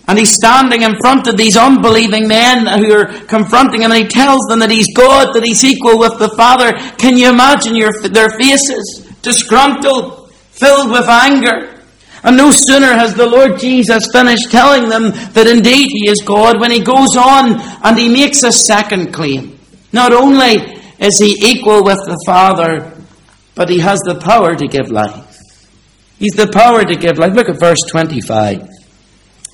And 0.09 0.19
he's 0.19 0.35
standing 0.35 0.83
in 0.83 0.97
front 1.01 1.27
of 1.27 1.37
these 1.37 1.57
unbelieving 1.57 2.29
men 2.29 2.67
who 2.67 2.93
are 2.93 3.07
confronting 3.27 3.83
him 3.83 3.91
and 3.91 4.03
he 4.03 4.09
tells 4.09 4.41
them 4.49 4.61
that 4.61 4.71
he's 4.71 4.95
God, 4.95 5.35
that 5.35 5.43
he's 5.43 5.65
equal 5.65 5.99
with 5.99 6.19
the 6.19 6.29
Father. 6.37 6.73
Can 6.97 7.17
you 7.17 7.29
imagine 7.29 7.75
your, 7.75 7.93
their 8.09 8.31
faces? 8.31 9.05
Disgruntled, 9.23 10.31
filled 10.33 10.91
with 10.91 11.09
anger. 11.09 11.83
And 12.23 12.37
no 12.37 12.51
sooner 12.53 12.95
has 12.95 13.15
the 13.15 13.27
Lord 13.27 13.59
Jesus 13.59 14.11
finished 14.13 14.51
telling 14.51 14.89
them 14.89 15.11
that 15.33 15.47
indeed 15.47 15.89
he 15.91 16.11
is 16.11 16.23
God 16.25 16.61
when 16.61 16.71
he 16.71 16.81
goes 16.81 17.17
on 17.17 17.61
and 17.85 17.99
he 17.99 18.09
makes 18.09 18.43
a 18.43 18.53
second 18.53 19.13
claim. 19.13 19.59
Not 19.93 20.13
only 20.13 20.57
is 20.99 21.19
he 21.21 21.37
equal 21.51 21.83
with 21.85 21.99
the 21.99 22.23
Father, 22.27 22.93
but 23.55 23.69
he 23.69 23.81
has 23.81 24.01
the 24.01 24.21
power 24.21 24.55
to 24.55 24.67
give 24.69 24.91
life. 24.91 25.25
He's 26.19 26.35
the 26.35 26.49
power 26.49 26.85
to 26.85 26.95
give 26.95 27.19
life. 27.19 27.33
Look 27.33 27.49
at 27.49 27.59
verse 27.59 27.81
25. 27.89 28.69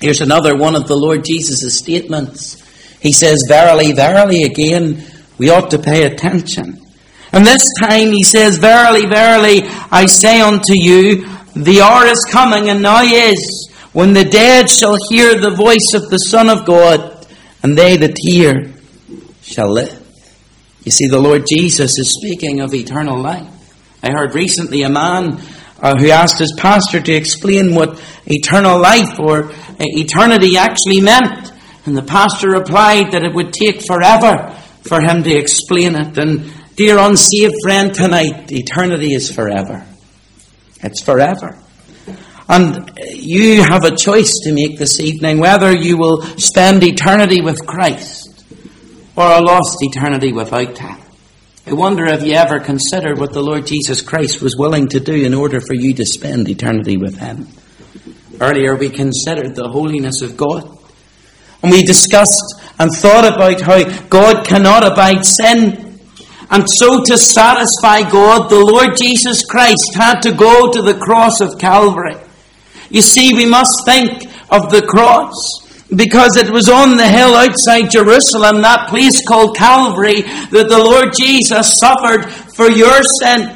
Here's 0.02 0.20
another 0.20 0.56
one 0.56 0.74
of 0.74 0.88
the 0.88 0.96
Lord 0.96 1.24
Jesus' 1.24 1.78
statements. 1.78 2.60
He 3.00 3.12
says, 3.12 3.44
Verily, 3.46 3.92
verily, 3.92 4.42
again, 4.42 5.04
we 5.38 5.48
ought 5.48 5.70
to 5.70 5.78
pay 5.78 6.06
attention. 6.06 6.84
And 7.30 7.46
this 7.46 7.64
time 7.80 8.10
he 8.10 8.24
says, 8.24 8.58
Verily, 8.58 9.06
verily, 9.06 9.62
I 9.92 10.06
say 10.06 10.40
unto 10.40 10.74
you, 10.74 11.24
the 11.54 11.82
hour 11.82 12.06
is 12.06 12.26
coming, 12.28 12.68
and 12.68 12.82
now 12.82 13.02
is, 13.04 13.70
when 13.92 14.12
the 14.12 14.24
dead 14.24 14.68
shall 14.68 14.96
hear 15.08 15.38
the 15.38 15.54
voice 15.54 15.94
of 15.94 16.10
the 16.10 16.18
Son 16.18 16.50
of 16.50 16.66
God, 16.66 17.24
and 17.62 17.78
they 17.78 17.96
that 17.98 18.16
hear 18.18 18.72
shall 19.42 19.72
live. 19.72 20.00
You 20.82 20.90
see, 20.90 21.06
the 21.06 21.20
Lord 21.20 21.46
Jesus 21.46 21.96
is 21.96 22.18
speaking 22.18 22.58
of 22.58 22.74
eternal 22.74 23.20
life. 23.20 23.46
I 24.02 24.10
heard 24.10 24.34
recently 24.34 24.82
a 24.82 24.88
man 24.88 25.40
uh, 25.82 25.96
who 25.98 26.10
asked 26.10 26.38
his 26.38 26.54
pastor 26.56 27.00
to 27.00 27.12
explain 27.12 27.74
what 27.74 28.00
eternal 28.26 28.80
life 28.80 29.18
or 29.18 29.50
eternity 29.78 30.56
actually 30.56 31.00
meant. 31.00 31.52
And 31.84 31.96
the 31.96 32.02
pastor 32.02 32.50
replied 32.50 33.10
that 33.10 33.24
it 33.24 33.34
would 33.34 33.52
take 33.52 33.84
forever 33.84 34.56
for 34.82 35.00
him 35.00 35.24
to 35.24 35.34
explain 35.36 35.96
it. 35.96 36.16
And 36.16 36.52
dear 36.76 36.98
unsaved 36.98 37.56
friend, 37.64 37.92
tonight, 37.92 38.52
eternity 38.52 39.12
is 39.12 39.30
forever. 39.30 39.84
It's 40.82 41.02
forever. 41.02 41.58
And 42.48 42.92
you 43.12 43.62
have 43.62 43.84
a 43.84 43.96
choice 43.96 44.32
to 44.44 44.52
make 44.52 44.78
this 44.78 45.00
evening 45.00 45.38
whether 45.38 45.72
you 45.74 45.96
will 45.96 46.22
spend 46.38 46.84
eternity 46.84 47.40
with 47.40 47.66
Christ 47.66 48.44
or 49.16 49.24
a 49.24 49.40
lost 49.40 49.78
eternity 49.80 50.32
without 50.32 50.78
Him. 50.78 51.01
I 51.64 51.74
wonder 51.74 52.06
if 52.06 52.24
you 52.24 52.32
ever 52.32 52.58
considered 52.58 53.18
what 53.18 53.32
the 53.32 53.42
Lord 53.42 53.68
Jesus 53.68 54.02
Christ 54.02 54.42
was 54.42 54.56
willing 54.56 54.88
to 54.88 54.98
do 54.98 55.14
in 55.14 55.32
order 55.32 55.60
for 55.60 55.74
you 55.74 55.94
to 55.94 56.04
spend 56.04 56.48
eternity 56.48 56.96
with 56.96 57.18
Him. 57.18 57.46
Earlier 58.40 58.74
we 58.74 58.90
considered 58.90 59.54
the 59.54 59.68
holiness 59.68 60.22
of 60.22 60.36
God. 60.36 60.76
And 61.62 61.70
we 61.70 61.84
discussed 61.84 62.60
and 62.80 62.90
thought 62.90 63.32
about 63.32 63.60
how 63.60 63.84
God 64.08 64.44
cannot 64.44 64.84
abide 64.84 65.24
sin. 65.24 66.00
And 66.50 66.68
so 66.68 67.04
to 67.04 67.16
satisfy 67.16 68.10
God, 68.10 68.50
the 68.50 68.58
Lord 68.58 68.96
Jesus 68.96 69.44
Christ 69.44 69.94
had 69.94 70.20
to 70.22 70.32
go 70.32 70.72
to 70.72 70.82
the 70.82 70.98
cross 70.98 71.40
of 71.40 71.60
Calvary. 71.60 72.16
You 72.90 73.02
see, 73.02 73.34
we 73.34 73.46
must 73.46 73.84
think 73.84 74.24
of 74.50 74.72
the 74.72 74.82
cross 74.82 75.61
because 75.94 76.36
it 76.36 76.50
was 76.50 76.68
on 76.68 76.96
the 76.96 77.06
hill 77.06 77.34
outside 77.34 77.90
Jerusalem, 77.90 78.62
that 78.62 78.88
place 78.88 79.26
called 79.26 79.56
Calvary, 79.56 80.22
that 80.22 80.68
the 80.68 80.78
Lord 80.78 81.12
Jesus 81.18 81.78
suffered 81.78 82.30
for 82.54 82.68
your 82.68 83.02
sin 83.20 83.54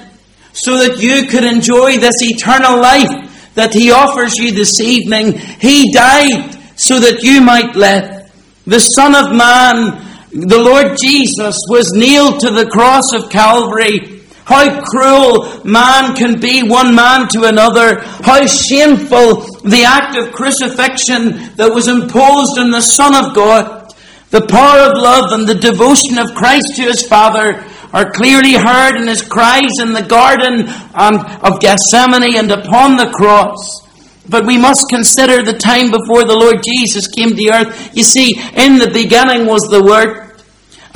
so 0.52 0.78
that 0.78 1.00
you 1.00 1.28
could 1.28 1.44
enjoy 1.44 1.98
this 1.98 2.16
eternal 2.20 2.80
life 2.80 3.54
that 3.54 3.72
He 3.72 3.90
offers 3.90 4.36
you 4.36 4.52
this 4.52 4.80
evening. 4.80 5.32
He 5.32 5.92
died 5.92 6.58
so 6.76 7.00
that 7.00 7.22
you 7.22 7.40
might 7.40 7.74
live. 7.74 8.30
The 8.66 8.80
Son 8.80 9.14
of 9.14 9.34
Man, 9.34 10.04
the 10.30 10.60
Lord 10.60 10.98
Jesus, 11.00 11.56
was 11.68 11.92
nailed 11.92 12.40
to 12.40 12.50
the 12.50 12.66
cross 12.66 13.12
of 13.14 13.30
Calvary. 13.30 14.22
How 14.44 14.80
cruel 14.82 15.64
man 15.64 16.14
can 16.14 16.38
be, 16.38 16.62
one 16.62 16.94
man 16.94 17.28
to 17.28 17.44
another. 17.44 18.00
How 18.00 18.46
shameful 18.46 19.55
the 19.70 19.84
act 19.84 20.16
of 20.16 20.32
crucifixion 20.32 21.54
that 21.56 21.72
was 21.72 21.88
imposed 21.88 22.58
on 22.58 22.70
the 22.70 22.80
Son 22.80 23.14
of 23.14 23.34
God. 23.34 23.92
The 24.30 24.46
power 24.46 24.90
of 24.90 24.98
love 24.98 25.32
and 25.32 25.46
the 25.46 25.54
devotion 25.54 26.18
of 26.18 26.34
Christ 26.34 26.76
to 26.76 26.82
his 26.82 27.06
Father 27.06 27.64
are 27.92 28.10
clearly 28.10 28.54
heard 28.54 28.96
in 28.96 29.06
his 29.06 29.22
cries 29.22 29.78
in 29.80 29.92
the 29.92 30.02
garden 30.02 30.68
um, 30.94 31.16
of 31.42 31.60
Gethsemane 31.60 32.36
and 32.36 32.50
upon 32.50 32.96
the 32.96 33.10
cross. 33.14 33.86
But 34.28 34.46
we 34.46 34.58
must 34.58 34.88
consider 34.90 35.42
the 35.42 35.56
time 35.56 35.90
before 35.90 36.24
the 36.24 36.36
Lord 36.36 36.62
Jesus 36.62 37.06
came 37.06 37.36
to 37.36 37.50
earth. 37.50 37.96
You 37.96 38.02
see, 38.02 38.34
in 38.56 38.78
the 38.78 38.90
beginning 38.92 39.46
was 39.46 39.62
the 39.70 39.82
Word. 39.82 40.25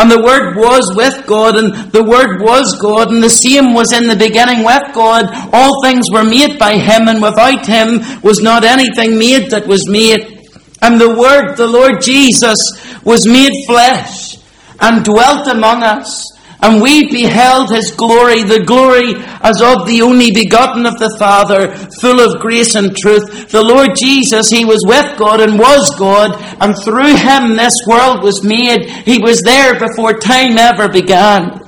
And 0.01 0.11
the 0.11 0.23
Word 0.23 0.57
was 0.57 0.97
with 0.97 1.27
God, 1.27 1.59
and 1.59 1.93
the 1.93 2.03
Word 2.03 2.41
was 2.41 2.75
God, 2.81 3.13
and 3.13 3.23
the 3.23 3.29
same 3.29 3.75
was 3.75 3.93
in 3.93 4.09
the 4.09 4.17
beginning 4.17 4.65
with 4.65 4.95
God. 4.95 5.29
All 5.53 5.85
things 5.85 6.07
were 6.11 6.25
made 6.25 6.59
by 6.59 6.79
Him, 6.79 7.07
and 7.07 7.21
without 7.21 7.67
Him 7.67 8.01
was 8.23 8.41
not 8.41 8.65
anything 8.65 9.19
made 9.19 9.51
that 9.51 9.67
was 9.67 9.87
made. 9.91 10.49
And 10.81 10.99
the 10.99 11.15
Word, 11.15 11.55
the 11.57 11.67
Lord 11.67 12.01
Jesus, 12.01 12.57
was 13.05 13.27
made 13.27 13.53
flesh 13.67 14.39
and 14.81 15.05
dwelt 15.05 15.47
among 15.49 15.83
us. 15.83 16.25
And 16.63 16.83
we 16.83 17.11
beheld 17.11 17.71
his 17.71 17.91
glory, 17.91 18.43
the 18.43 18.63
glory 18.65 19.15
as 19.41 19.63
of 19.63 19.87
the 19.87 20.03
only 20.03 20.31
begotten 20.31 20.85
of 20.85 20.99
the 20.99 21.17
Father, 21.19 21.75
full 22.01 22.21
of 22.21 22.41
grace 22.41 22.75
and 22.75 22.95
truth. 22.95 23.49
The 23.51 23.65
Lord 23.65 23.97
Jesus, 23.97 24.51
he 24.51 24.67
was 24.67 24.85
with 24.85 25.19
God 25.19 25.41
and 25.41 25.59
was 25.59 25.97
God, 25.99 26.37
and 26.61 26.77
through 26.77 27.17
him 27.17 27.57
this 27.57 27.81
world 27.87 28.23
was 28.23 28.45
made. 28.45 28.91
He 29.07 29.19
was 29.19 29.41
there 29.41 29.81
before 29.81 30.19
time 30.19 30.59
ever 30.59 30.89
began. 30.89 31.61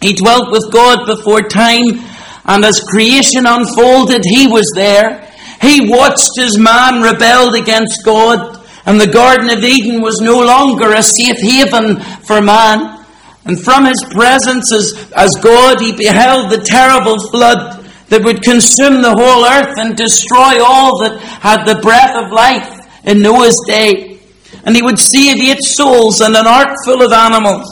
He 0.00 0.12
dwelt 0.12 0.52
with 0.52 0.70
God 0.72 1.06
before 1.06 1.42
time, 1.42 1.98
and 2.44 2.64
as 2.64 2.78
creation 2.80 3.46
unfolded, 3.46 4.22
he 4.24 4.46
was 4.46 4.70
there. 4.76 5.26
He 5.60 5.90
watched 5.90 6.38
as 6.38 6.56
man 6.56 7.02
rebelled 7.02 7.56
against 7.56 8.04
God, 8.04 8.62
and 8.84 9.00
the 9.00 9.10
Garden 9.10 9.50
of 9.50 9.64
Eden 9.64 10.02
was 10.02 10.20
no 10.20 10.38
longer 10.38 10.92
a 10.92 11.02
safe 11.02 11.38
haven 11.40 11.96
for 12.22 12.40
man. 12.40 12.95
And 13.46 13.62
from 13.62 13.84
his 13.84 14.02
presence 14.10 14.72
as, 14.72 15.10
as 15.16 15.30
God, 15.40 15.80
he 15.80 15.92
beheld 15.92 16.50
the 16.50 16.58
terrible 16.58 17.18
flood 17.30 17.84
that 18.08 18.24
would 18.24 18.42
consume 18.42 19.02
the 19.02 19.14
whole 19.14 19.44
earth 19.46 19.78
and 19.78 19.96
destroy 19.96 20.62
all 20.62 20.98
that 21.02 21.18
had 21.20 21.64
the 21.64 21.80
breath 21.80 22.14
of 22.16 22.32
life 22.32 22.86
in 23.04 23.22
Noah's 23.22 23.58
day. 23.66 24.18
And 24.64 24.74
he 24.74 24.82
would 24.82 24.98
save 24.98 25.38
eight 25.38 25.62
souls 25.62 26.20
and 26.20 26.34
an 26.34 26.46
ark 26.46 26.74
full 26.84 27.02
of 27.02 27.12
animals. 27.12 27.70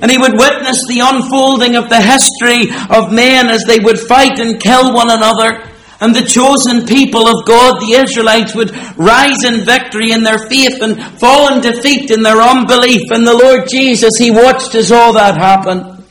And 0.00 0.10
he 0.10 0.18
would 0.18 0.38
witness 0.38 0.84
the 0.88 1.00
unfolding 1.04 1.76
of 1.76 1.88
the 1.88 2.00
history 2.00 2.72
of 2.88 3.12
men 3.12 3.48
as 3.48 3.64
they 3.64 3.78
would 3.78 3.98
fight 3.98 4.38
and 4.38 4.60
kill 4.60 4.94
one 4.94 5.10
another 5.10 5.68
and 6.00 6.14
the 6.14 6.22
chosen 6.22 6.86
people 6.86 7.28
of 7.28 7.46
God, 7.46 7.80
the 7.80 7.94
Israelites, 7.94 8.54
would 8.54 8.74
rise 8.96 9.44
in 9.44 9.64
victory 9.64 10.10
in 10.10 10.22
their 10.22 10.38
faith 10.38 10.82
and 10.82 11.00
fall 11.20 11.54
in 11.54 11.60
defeat 11.60 12.10
in 12.10 12.22
their 12.22 12.40
unbelief. 12.40 13.10
And 13.10 13.26
the 13.26 13.36
Lord 13.36 13.68
Jesus, 13.68 14.16
He 14.18 14.30
watched 14.30 14.74
as 14.74 14.90
all 14.90 15.12
that 15.12 15.36
happened. 15.36 16.04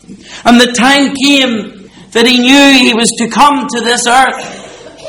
And 0.46 0.60
the 0.60 0.72
time 0.72 1.13
came 1.16 1.90
that 2.12 2.25
He 2.25 2.40
knew 2.40 2.80
He 2.80 2.94
was 2.94 3.10
to 3.20 3.30
come 3.30 3.68
to 3.68 3.82
this 3.82 4.08
earth 4.08 4.63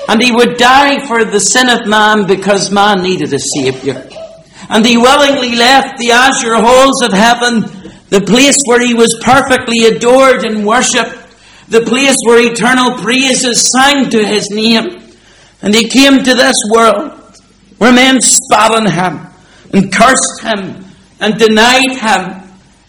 and 0.08 0.20
He 0.20 0.32
would 0.32 0.56
die 0.56 1.06
for 1.06 1.24
the 1.24 1.38
sin 1.38 1.68
of 1.68 1.86
man 1.86 2.26
because 2.26 2.70
man 2.70 3.02
needed 3.02 3.32
a 3.32 3.38
Saviour. 3.38 4.02
And 4.68 4.84
He 4.84 4.96
willingly 4.96 5.56
left 5.56 5.98
the 5.98 6.12
azure 6.12 6.56
halls 6.56 7.02
of 7.02 7.12
heaven, 7.12 7.60
the 8.08 8.20
place 8.26 8.58
where 8.66 8.84
He 8.84 8.94
was 8.94 9.20
perfectly 9.22 9.86
adored 9.86 10.44
and 10.44 10.66
worshipped 10.66 11.23
the 11.68 11.80
place 11.82 12.16
where 12.24 12.44
eternal 12.44 12.98
praises 12.98 13.70
sang 13.72 14.10
to 14.10 14.24
his 14.24 14.50
name. 14.50 15.02
And 15.62 15.74
he 15.74 15.88
came 15.88 16.18
to 16.18 16.34
this 16.34 16.56
world 16.70 17.12
where 17.78 17.92
men 17.92 18.20
spat 18.20 18.74
on 18.74 18.86
him 18.86 19.26
and 19.72 19.92
cursed 19.92 20.42
him 20.42 20.84
and 21.20 21.38
denied 21.38 21.92
him 21.92 22.42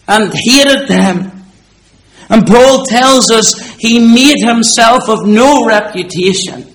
and 0.06 0.32
hated 0.34 0.88
him. 0.88 1.32
And 2.28 2.46
Paul 2.46 2.84
tells 2.84 3.30
us 3.30 3.76
he 3.78 3.98
made 3.98 4.38
himself 4.44 5.08
of 5.08 5.26
no 5.26 5.64
reputation. 5.64 6.66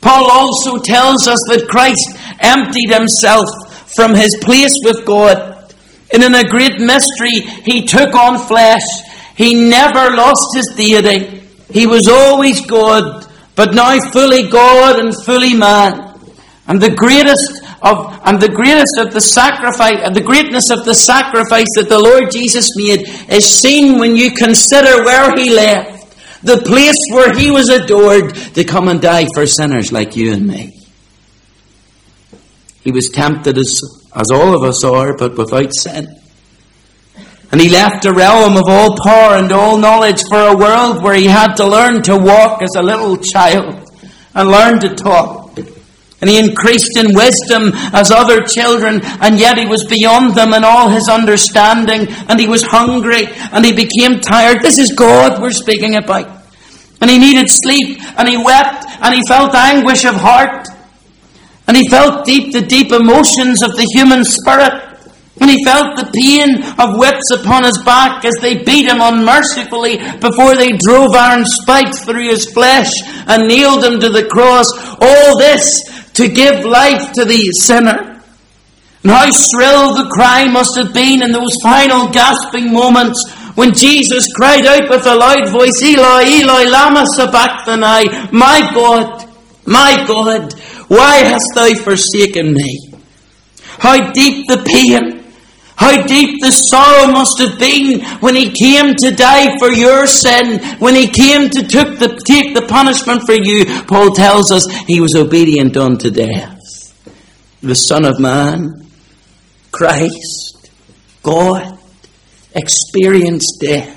Paul 0.00 0.30
also 0.30 0.78
tells 0.78 1.28
us 1.28 1.38
that 1.48 1.68
Christ 1.68 2.16
emptied 2.40 2.90
himself 2.90 3.46
from 3.94 4.14
his 4.14 4.36
place 4.42 4.74
with 4.82 5.04
God. 5.04 5.74
And 6.12 6.22
in 6.24 6.34
a 6.34 6.48
great 6.48 6.80
mystery, 6.80 7.40
he 7.64 7.86
took 7.86 8.14
on 8.14 8.38
flesh 8.46 8.82
he 9.40 9.54
never 9.54 10.14
lost 10.14 10.54
his 10.54 10.70
deity. 10.76 11.40
He 11.70 11.86
was 11.86 12.08
always 12.08 12.60
God, 12.66 13.26
but 13.56 13.72
now 13.72 13.98
fully 14.12 14.50
God 14.50 15.00
and 15.00 15.14
fully 15.24 15.54
man. 15.54 16.12
And 16.66 16.78
the 16.78 16.90
greatest 16.90 17.62
of 17.80 18.20
and 18.26 18.38
the 18.38 18.50
greatest 18.50 18.98
of 18.98 19.14
the 19.14 19.20
sacrifice 19.22 19.96
and 20.04 20.14
the 20.14 20.20
greatness 20.20 20.68
of 20.68 20.84
the 20.84 20.94
sacrifice 20.94 21.68
that 21.76 21.88
the 21.88 21.98
Lord 21.98 22.30
Jesus 22.30 22.68
made 22.76 23.08
is 23.32 23.48
seen 23.48 23.98
when 23.98 24.14
you 24.14 24.30
consider 24.32 25.04
where 25.06 25.34
he 25.34 25.48
left. 25.48 26.44
The 26.44 26.58
place 26.58 27.00
where 27.10 27.32
he 27.32 27.50
was 27.50 27.70
adored 27.70 28.34
to 28.34 28.64
come 28.64 28.88
and 28.88 29.00
die 29.00 29.26
for 29.34 29.46
sinners 29.46 29.90
like 29.90 30.16
you 30.16 30.34
and 30.34 30.46
me. 30.46 30.78
He 32.82 32.92
was 32.92 33.08
tempted 33.08 33.56
as, 33.56 33.80
as 34.14 34.30
all 34.30 34.54
of 34.54 34.64
us 34.64 34.84
are, 34.84 35.16
but 35.16 35.38
without 35.38 35.72
sin. 35.72 36.19
And 37.52 37.60
he 37.60 37.68
left 37.68 38.04
a 38.04 38.12
realm 38.12 38.56
of 38.56 38.64
all 38.68 38.96
power 38.96 39.36
and 39.36 39.50
all 39.50 39.76
knowledge 39.76 40.22
for 40.28 40.38
a 40.38 40.56
world 40.56 41.02
where 41.02 41.14
he 41.14 41.26
had 41.26 41.54
to 41.54 41.66
learn 41.66 42.02
to 42.02 42.16
walk 42.16 42.62
as 42.62 42.76
a 42.76 42.82
little 42.82 43.16
child 43.16 43.90
and 44.34 44.48
learn 44.48 44.78
to 44.80 44.94
talk. 44.94 45.58
And 46.20 46.28
he 46.28 46.38
increased 46.38 46.96
in 46.96 47.14
wisdom 47.14 47.72
as 47.94 48.10
other 48.10 48.42
children, 48.42 49.00
and 49.20 49.40
yet 49.40 49.56
he 49.56 49.66
was 49.66 49.84
beyond 49.84 50.34
them 50.34 50.52
in 50.52 50.64
all 50.64 50.90
his 50.90 51.08
understanding, 51.08 52.06
and 52.28 52.38
he 52.38 52.46
was 52.46 52.62
hungry, 52.62 53.26
and 53.52 53.64
he 53.64 53.72
became 53.72 54.20
tired. 54.20 54.60
This 54.60 54.78
is 54.78 54.92
God 54.92 55.40
we're 55.40 55.50
speaking 55.50 55.96
about. 55.96 56.28
And 57.00 57.10
he 57.10 57.18
needed 57.18 57.48
sleep, 57.48 57.98
and 58.18 58.28
he 58.28 58.36
wept, 58.36 58.84
and 59.00 59.14
he 59.14 59.22
felt 59.26 59.54
anguish 59.54 60.04
of 60.04 60.14
heart, 60.14 60.68
and 61.66 61.76
he 61.76 61.88
felt 61.88 62.26
deep 62.26 62.52
the 62.52 62.60
deep 62.60 62.92
emotions 62.92 63.62
of 63.62 63.74
the 63.76 63.88
human 63.94 64.22
spirit. 64.24 64.89
When 65.40 65.48
he 65.48 65.64
felt 65.64 65.96
the 65.96 66.12
pain 66.12 66.62
of 66.78 67.00
whips 67.00 67.30
upon 67.32 67.64
his 67.64 67.80
back 67.82 68.26
as 68.26 68.34
they 68.42 68.62
beat 68.62 68.86
him 68.86 69.00
unmercifully 69.00 69.96
before 70.20 70.54
they 70.54 70.76
drove 70.76 71.16
iron 71.16 71.46
spikes 71.46 72.04
through 72.04 72.28
his 72.28 72.52
flesh 72.52 72.92
and 73.26 73.48
nailed 73.48 73.82
him 73.82 73.98
to 74.00 74.10
the 74.10 74.26
cross, 74.26 74.68
all 75.00 75.38
this 75.38 75.64
to 76.12 76.28
give 76.28 76.66
life 76.66 77.12
to 77.12 77.24
the 77.24 77.40
sinner. 77.52 78.20
And 79.02 79.10
how 79.10 79.30
shrill 79.32 79.94
the 79.94 80.10
cry 80.12 80.44
must 80.44 80.76
have 80.76 80.92
been 80.92 81.22
in 81.22 81.32
those 81.32 81.56
final 81.62 82.10
gasping 82.10 82.70
moments 82.70 83.18
when 83.54 83.72
Jesus 83.72 84.30
cried 84.34 84.66
out 84.66 84.90
with 84.90 85.06
a 85.06 85.14
loud 85.14 85.48
voice, 85.48 85.82
Eli, 85.82 86.24
Eli, 86.24 86.64
lama 86.64 87.04
sabachthani, 87.16 88.30
my 88.30 88.70
God, 88.74 89.26
my 89.64 90.04
God, 90.06 90.52
why 90.88 91.16
hast 91.18 91.48
thou 91.54 91.72
forsaken 91.74 92.52
me? 92.52 92.92
How 93.78 94.12
deep 94.12 94.46
the 94.48 94.62
pain, 94.66 95.19
how 95.80 96.06
deep 96.06 96.42
the 96.42 96.50
sorrow 96.50 97.10
must 97.10 97.38
have 97.38 97.58
been 97.58 98.04
when 98.20 98.36
he 98.36 98.50
came 98.50 98.94
to 98.94 99.10
die 99.10 99.56
for 99.58 99.70
your 99.70 100.06
sin, 100.06 100.62
when 100.78 100.94
he 100.94 101.06
came 101.06 101.48
to 101.48 101.66
took 101.66 101.98
the, 101.98 102.22
take 102.26 102.54
the 102.54 102.66
punishment 102.68 103.22
for 103.24 103.32
you. 103.32 103.64
Paul 103.86 104.12
tells 104.12 104.52
us 104.52 104.66
he 104.86 105.00
was 105.00 105.14
obedient 105.16 105.78
unto 105.78 106.10
death. 106.10 106.58
The 107.62 107.74
Son 107.74 108.04
of 108.04 108.20
Man, 108.20 108.86
Christ, 109.72 110.70
God, 111.22 111.78
experienced 112.54 113.56
death. 113.62 113.96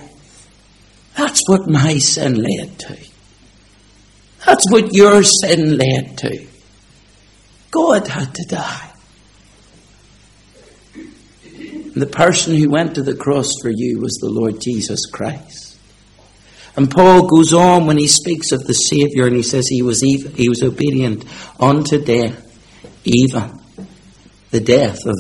That's 1.18 1.42
what 1.50 1.68
my 1.68 1.98
sin 1.98 2.42
led 2.42 2.80
to. 2.80 2.98
That's 4.46 4.72
what 4.72 4.94
your 4.94 5.22
sin 5.24 5.78
led 5.78 6.18
to. 6.20 6.48
God 7.72 8.08
had 8.08 8.34
to 8.36 8.46
die. 8.48 8.93
The 11.96 12.08
person 12.08 12.56
who 12.56 12.70
went 12.70 12.96
to 12.96 13.04
the 13.04 13.16
cross 13.16 13.50
for 13.62 13.70
you 13.70 14.00
was 14.00 14.14
the 14.16 14.30
Lord 14.30 14.60
Jesus 14.60 15.06
Christ. 15.06 15.78
And 16.76 16.90
Paul 16.90 17.28
goes 17.28 17.54
on 17.54 17.86
when 17.86 17.98
he 17.98 18.08
speaks 18.08 18.52
of 18.52 18.66
the 18.66 18.74
Savior 18.74 19.28
and 19.28 19.36
he 19.36 19.44
says 19.44 19.68
he 19.68 19.84
was, 19.84 20.04
even, 20.04 20.34
he 20.34 20.50
was 20.50 20.64
obedient 20.64 21.24
unto 21.60 22.04
death, 22.04 22.40
even 23.04 23.60
the 24.50 24.60
death 24.60 25.06
of 25.06 25.18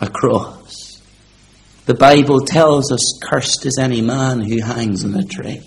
a 0.00 0.08
cross. 0.08 1.02
The 1.86 1.94
Bible 1.94 2.40
tells 2.40 2.92
us, 2.92 3.18
cursed 3.22 3.66
is 3.66 3.78
any 3.80 4.00
man 4.00 4.40
who 4.40 4.62
hangs 4.62 5.04
on 5.04 5.14
a 5.14 5.24
tree. 5.24 5.60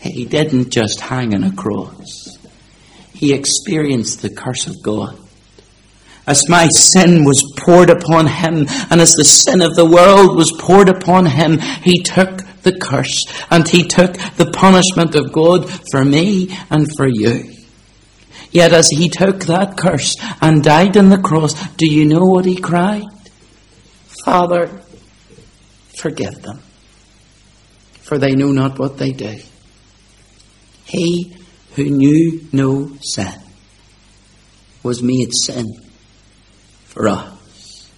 He 0.00 0.26
didn't 0.26 0.70
just 0.70 1.00
hang 1.00 1.34
on 1.34 1.42
a 1.42 1.52
cross. 1.54 2.38
He 3.12 3.32
experienced 3.32 4.22
the 4.22 4.30
curse 4.30 4.66
of 4.66 4.80
God 4.82 5.23
as 6.26 6.48
my 6.48 6.68
sin 6.68 7.24
was 7.24 7.52
poured 7.58 7.90
upon 7.90 8.26
him, 8.26 8.66
and 8.90 9.00
as 9.00 9.12
the 9.12 9.24
sin 9.24 9.60
of 9.60 9.74
the 9.74 9.84
world 9.84 10.36
was 10.36 10.52
poured 10.58 10.88
upon 10.88 11.26
him, 11.26 11.58
he 11.82 12.02
took 12.02 12.40
the 12.62 12.76
curse 12.78 13.26
and 13.50 13.68
he 13.68 13.82
took 13.82 14.14
the 14.36 14.50
punishment 14.50 15.14
of 15.14 15.32
God 15.32 15.70
for 15.90 16.04
me 16.04 16.48
and 16.70 16.86
for 16.96 17.06
you. 17.06 17.52
Yet 18.50 18.72
as 18.72 18.88
he 18.88 19.08
took 19.08 19.44
that 19.44 19.76
curse 19.76 20.16
and 20.40 20.64
died 20.64 20.96
on 20.96 21.10
the 21.10 21.18
cross, 21.18 21.54
do 21.72 21.86
you 21.86 22.06
know 22.06 22.24
what 22.24 22.46
he 22.46 22.56
cried? 22.56 23.02
Father, 24.24 24.70
forgive 25.98 26.40
them, 26.40 26.60
for 28.00 28.16
they 28.16 28.34
know 28.34 28.52
not 28.52 28.78
what 28.78 28.96
they 28.96 29.12
do. 29.12 29.38
He 30.86 31.36
who 31.74 31.84
knew 31.84 32.46
no 32.52 32.92
sin 33.00 33.40
was 34.82 35.02
made 35.02 35.30
sin 35.34 35.83
us. 36.96 37.90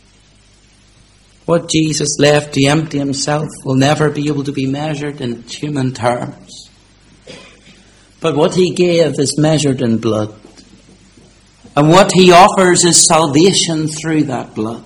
What 1.44 1.68
Jesus 1.68 2.16
left 2.18 2.54
to 2.54 2.64
empty 2.66 2.98
himself 2.98 3.48
will 3.64 3.76
never 3.76 4.10
be 4.10 4.28
able 4.28 4.44
to 4.44 4.52
be 4.52 4.66
measured 4.66 5.20
in 5.20 5.42
human 5.42 5.92
terms. 5.92 6.70
But 8.20 8.34
what 8.34 8.54
he 8.54 8.74
gave 8.74 9.18
is 9.18 9.38
measured 9.38 9.82
in 9.82 9.98
blood. 9.98 10.34
And 11.76 11.90
what 11.90 12.10
he 12.12 12.32
offers 12.32 12.84
is 12.84 13.06
salvation 13.06 13.86
through 13.86 14.24
that 14.24 14.54
blood. 14.54 14.85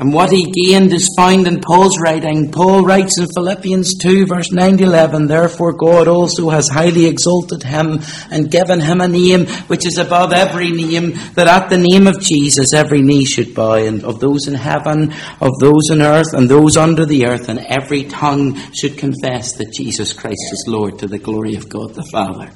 And 0.00 0.14
what 0.14 0.30
he 0.30 0.50
gained 0.50 0.94
is 0.94 1.12
found 1.14 1.46
in 1.46 1.60
Paul's 1.60 2.00
writing. 2.00 2.50
Paul 2.50 2.86
writes 2.86 3.18
in 3.18 3.26
Philippians 3.34 3.98
2 3.98 4.24
verse 4.24 4.50
9 4.50 4.78
to 4.78 4.84
11, 4.84 5.26
Therefore 5.26 5.74
God 5.74 6.08
also 6.08 6.48
has 6.48 6.70
highly 6.70 7.04
exalted 7.04 7.62
him 7.62 7.98
and 8.30 8.50
given 8.50 8.80
him 8.80 9.02
a 9.02 9.08
name 9.08 9.46
which 9.66 9.86
is 9.86 9.98
above 9.98 10.32
every 10.32 10.70
name, 10.70 11.12
that 11.34 11.48
at 11.48 11.68
the 11.68 11.76
name 11.76 12.06
of 12.06 12.18
Jesus 12.18 12.72
every 12.72 13.02
knee 13.02 13.26
should 13.26 13.54
bow, 13.54 13.74
and 13.74 14.02
of 14.02 14.20
those 14.20 14.48
in 14.48 14.54
heaven, 14.54 15.12
of 15.38 15.58
those 15.60 15.90
in 15.90 16.00
earth, 16.00 16.32
and 16.32 16.48
those 16.48 16.78
under 16.78 17.04
the 17.04 17.26
earth, 17.26 17.50
and 17.50 17.58
every 17.58 18.04
tongue 18.04 18.56
should 18.72 18.96
confess 18.96 19.52
that 19.52 19.74
Jesus 19.74 20.14
Christ 20.14 20.48
is 20.50 20.64
Lord 20.66 20.98
to 21.00 21.08
the 21.08 21.18
glory 21.18 21.56
of 21.56 21.68
God 21.68 21.92
the 21.94 22.08
Father. 22.10 22.50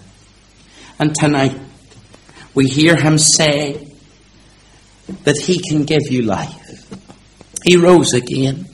And 0.98 1.14
tonight, 1.14 1.60
we 2.54 2.68
hear 2.68 2.96
him 2.96 3.18
say 3.18 3.92
that 5.24 5.36
he 5.36 5.60
can 5.60 5.84
give 5.84 6.10
you 6.10 6.22
life. 6.22 6.63
He 7.64 7.76
rose 7.78 8.12
again, 8.12 8.66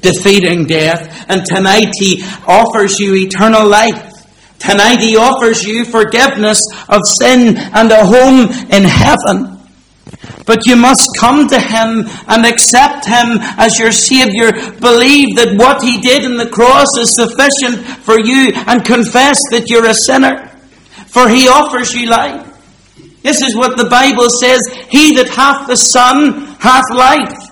defeating 0.00 0.66
death. 0.66 1.26
And 1.28 1.44
tonight 1.44 1.92
He 1.98 2.22
offers 2.46 3.00
you 3.00 3.14
eternal 3.16 3.66
life. 3.66 4.12
Tonight 4.60 5.00
He 5.00 5.16
offers 5.16 5.64
you 5.64 5.84
forgiveness 5.84 6.62
of 6.88 7.00
sin 7.20 7.56
and 7.56 7.90
a 7.90 8.06
home 8.06 8.48
in 8.70 8.84
heaven. 8.84 9.56
But 10.46 10.64
you 10.64 10.76
must 10.76 11.08
come 11.18 11.48
to 11.48 11.58
Him 11.58 12.06
and 12.28 12.46
accept 12.46 13.04
Him 13.04 13.38
as 13.58 13.80
your 13.80 13.90
Savior. 13.90 14.52
Believe 14.78 15.34
that 15.36 15.56
what 15.56 15.82
He 15.82 16.00
did 16.00 16.24
in 16.24 16.36
the 16.36 16.48
cross 16.48 16.96
is 16.98 17.16
sufficient 17.16 17.84
for 18.04 18.18
you 18.20 18.52
and 18.54 18.84
confess 18.84 19.38
that 19.50 19.68
you're 19.68 19.86
a 19.86 19.94
sinner. 19.94 20.48
For 21.08 21.28
He 21.28 21.48
offers 21.48 21.92
you 21.92 22.06
life. 22.06 22.44
This 23.22 23.42
is 23.42 23.56
what 23.56 23.76
the 23.76 23.90
Bible 23.90 24.28
says 24.30 24.60
He 24.88 25.16
that 25.16 25.28
hath 25.28 25.66
the 25.66 25.76
Son 25.76 26.46
hath 26.60 26.84
life. 26.94 27.45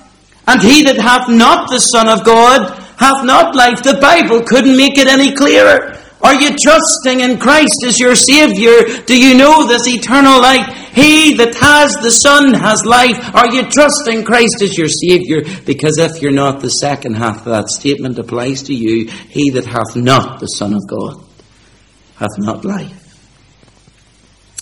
And 0.46 0.60
he 0.60 0.82
that 0.84 0.96
hath 0.96 1.28
not 1.28 1.70
the 1.70 1.78
Son 1.78 2.08
of 2.08 2.24
God 2.24 2.78
hath 2.98 3.24
not 3.24 3.54
life. 3.54 3.82
The 3.82 3.98
Bible 4.00 4.42
couldn't 4.42 4.76
make 4.76 4.98
it 4.98 5.08
any 5.08 5.34
clearer. 5.34 5.98
Are 6.24 6.34
you 6.34 6.56
trusting 6.56 7.20
in 7.20 7.38
Christ 7.38 7.84
as 7.84 8.00
your 8.00 8.14
Saviour? 8.14 9.04
Do 9.04 9.18
you 9.18 9.36
know 9.36 9.66
this 9.66 9.86
eternal 9.86 10.40
life? 10.40 10.66
He 10.94 11.34
that 11.34 11.54
has 11.56 11.96
the 11.96 12.10
Son 12.10 12.54
has 12.54 12.86
life. 12.86 13.34
Are 13.34 13.52
you 13.52 13.68
trusting 13.68 14.24
Christ 14.24 14.62
as 14.62 14.78
your 14.78 14.88
Saviour? 14.88 15.42
Because 15.66 15.98
if 15.98 16.22
you're 16.22 16.32
not, 16.32 16.60
the 16.60 16.70
second 16.70 17.16
half 17.16 17.38
of 17.38 17.52
that 17.52 17.68
statement 17.68 18.18
applies 18.18 18.62
to 18.64 18.74
you. 18.74 19.08
He 19.28 19.50
that 19.50 19.66
hath 19.66 19.96
not 19.96 20.40
the 20.40 20.46
Son 20.46 20.72
of 20.72 20.86
God 20.88 21.22
hath 22.16 22.38
not 22.38 22.64
life. 22.64 23.00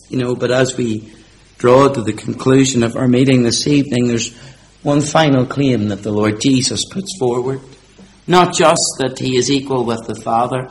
You 0.09 0.18
know, 0.18 0.35
but 0.35 0.51
as 0.51 0.77
we 0.77 1.12
draw 1.59 1.87
to 1.87 2.03
the 2.03 2.12
conclusion 2.12 2.83
of 2.83 2.97
our 2.97 3.07
meeting 3.07 3.45
this 3.45 3.68
evening, 3.68 4.09
there's 4.09 4.37
one 4.83 5.01
final 5.01 5.47
claim 5.47 5.88
that 5.88 6.03
the 6.03 6.12
Lord 6.12 6.40
Jesus 6.40 6.85
puts 6.85 7.16
forward. 7.18 7.61
Not 8.27 8.55
just 8.55 8.97
that 8.99 9.18
he 9.18 9.37
is 9.37 9.51
equal 9.51 9.85
with 9.85 10.07
the 10.07 10.14
Father, 10.14 10.68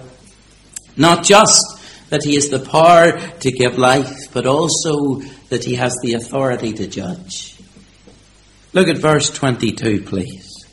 not 0.98 1.24
just 1.24 1.62
that 2.10 2.24
he 2.24 2.36
has 2.36 2.50
the 2.50 2.60
power 2.60 3.18
to 3.40 3.52
give 3.52 3.78
life, 3.78 4.32
but 4.34 4.46
also 4.46 5.22
that 5.50 5.64
he 5.64 5.76
has 5.76 5.96
the 6.02 6.14
authority 6.14 6.74
to 6.74 6.88
judge. 6.88 7.58
Look 8.74 8.88
at 8.88 8.98
verse 8.98 9.30
22, 9.30 10.04
please. 10.04 10.66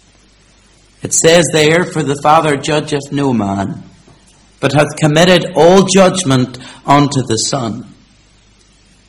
It 1.03 1.12
says 1.12 1.46
there, 1.53 1.85
For 1.85 2.03
the 2.03 2.20
Father 2.22 2.57
judgeth 2.57 3.12
no 3.12 3.33
man, 3.33 3.85
but 4.61 4.72
hath 4.72 4.96
committed 5.01 5.53
all 5.55 5.85
judgment 5.85 6.59
unto 6.85 7.22
the 7.22 7.37
Son 7.37 7.92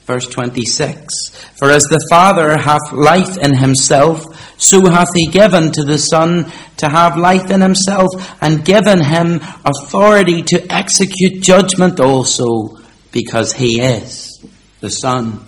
Verse 0.10 0.26
26 0.26 1.30
For 1.60 1.70
as 1.70 1.84
the 1.84 2.04
Father 2.10 2.58
hath 2.58 2.92
life 2.92 3.38
in 3.38 3.56
himself, 3.56 4.26
so 4.58 4.90
hath 4.90 5.14
he 5.14 5.28
given 5.28 5.72
to 5.74 5.84
the 5.84 6.00
Son 6.00 6.52
to 6.78 6.90
have 6.90 7.16
life 7.16 7.52
in 7.52 7.62
himself, 7.62 8.10
and 8.42 8.66
given 8.66 9.04
him 9.04 9.40
authority 9.64 10.42
to 10.42 10.66
execute 10.74 11.44
judgment 11.44 12.00
also, 12.00 12.80
because 13.12 13.54
he 13.54 13.82
is 13.82 14.44
the 14.80 14.90
Son 14.90 15.46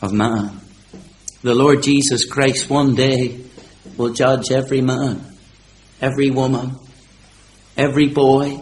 of 0.00 0.12
Man. 0.12 0.60
The 1.42 1.56
Lord 1.56 1.82
Jesus 1.82 2.24
Christ 2.24 2.70
one 2.70 2.94
day 2.94 3.40
will 3.96 4.12
judge 4.12 4.52
every 4.52 4.82
man, 4.82 5.36
every 6.00 6.30
woman, 6.30 6.78
every 7.76 8.06
boy, 8.06 8.60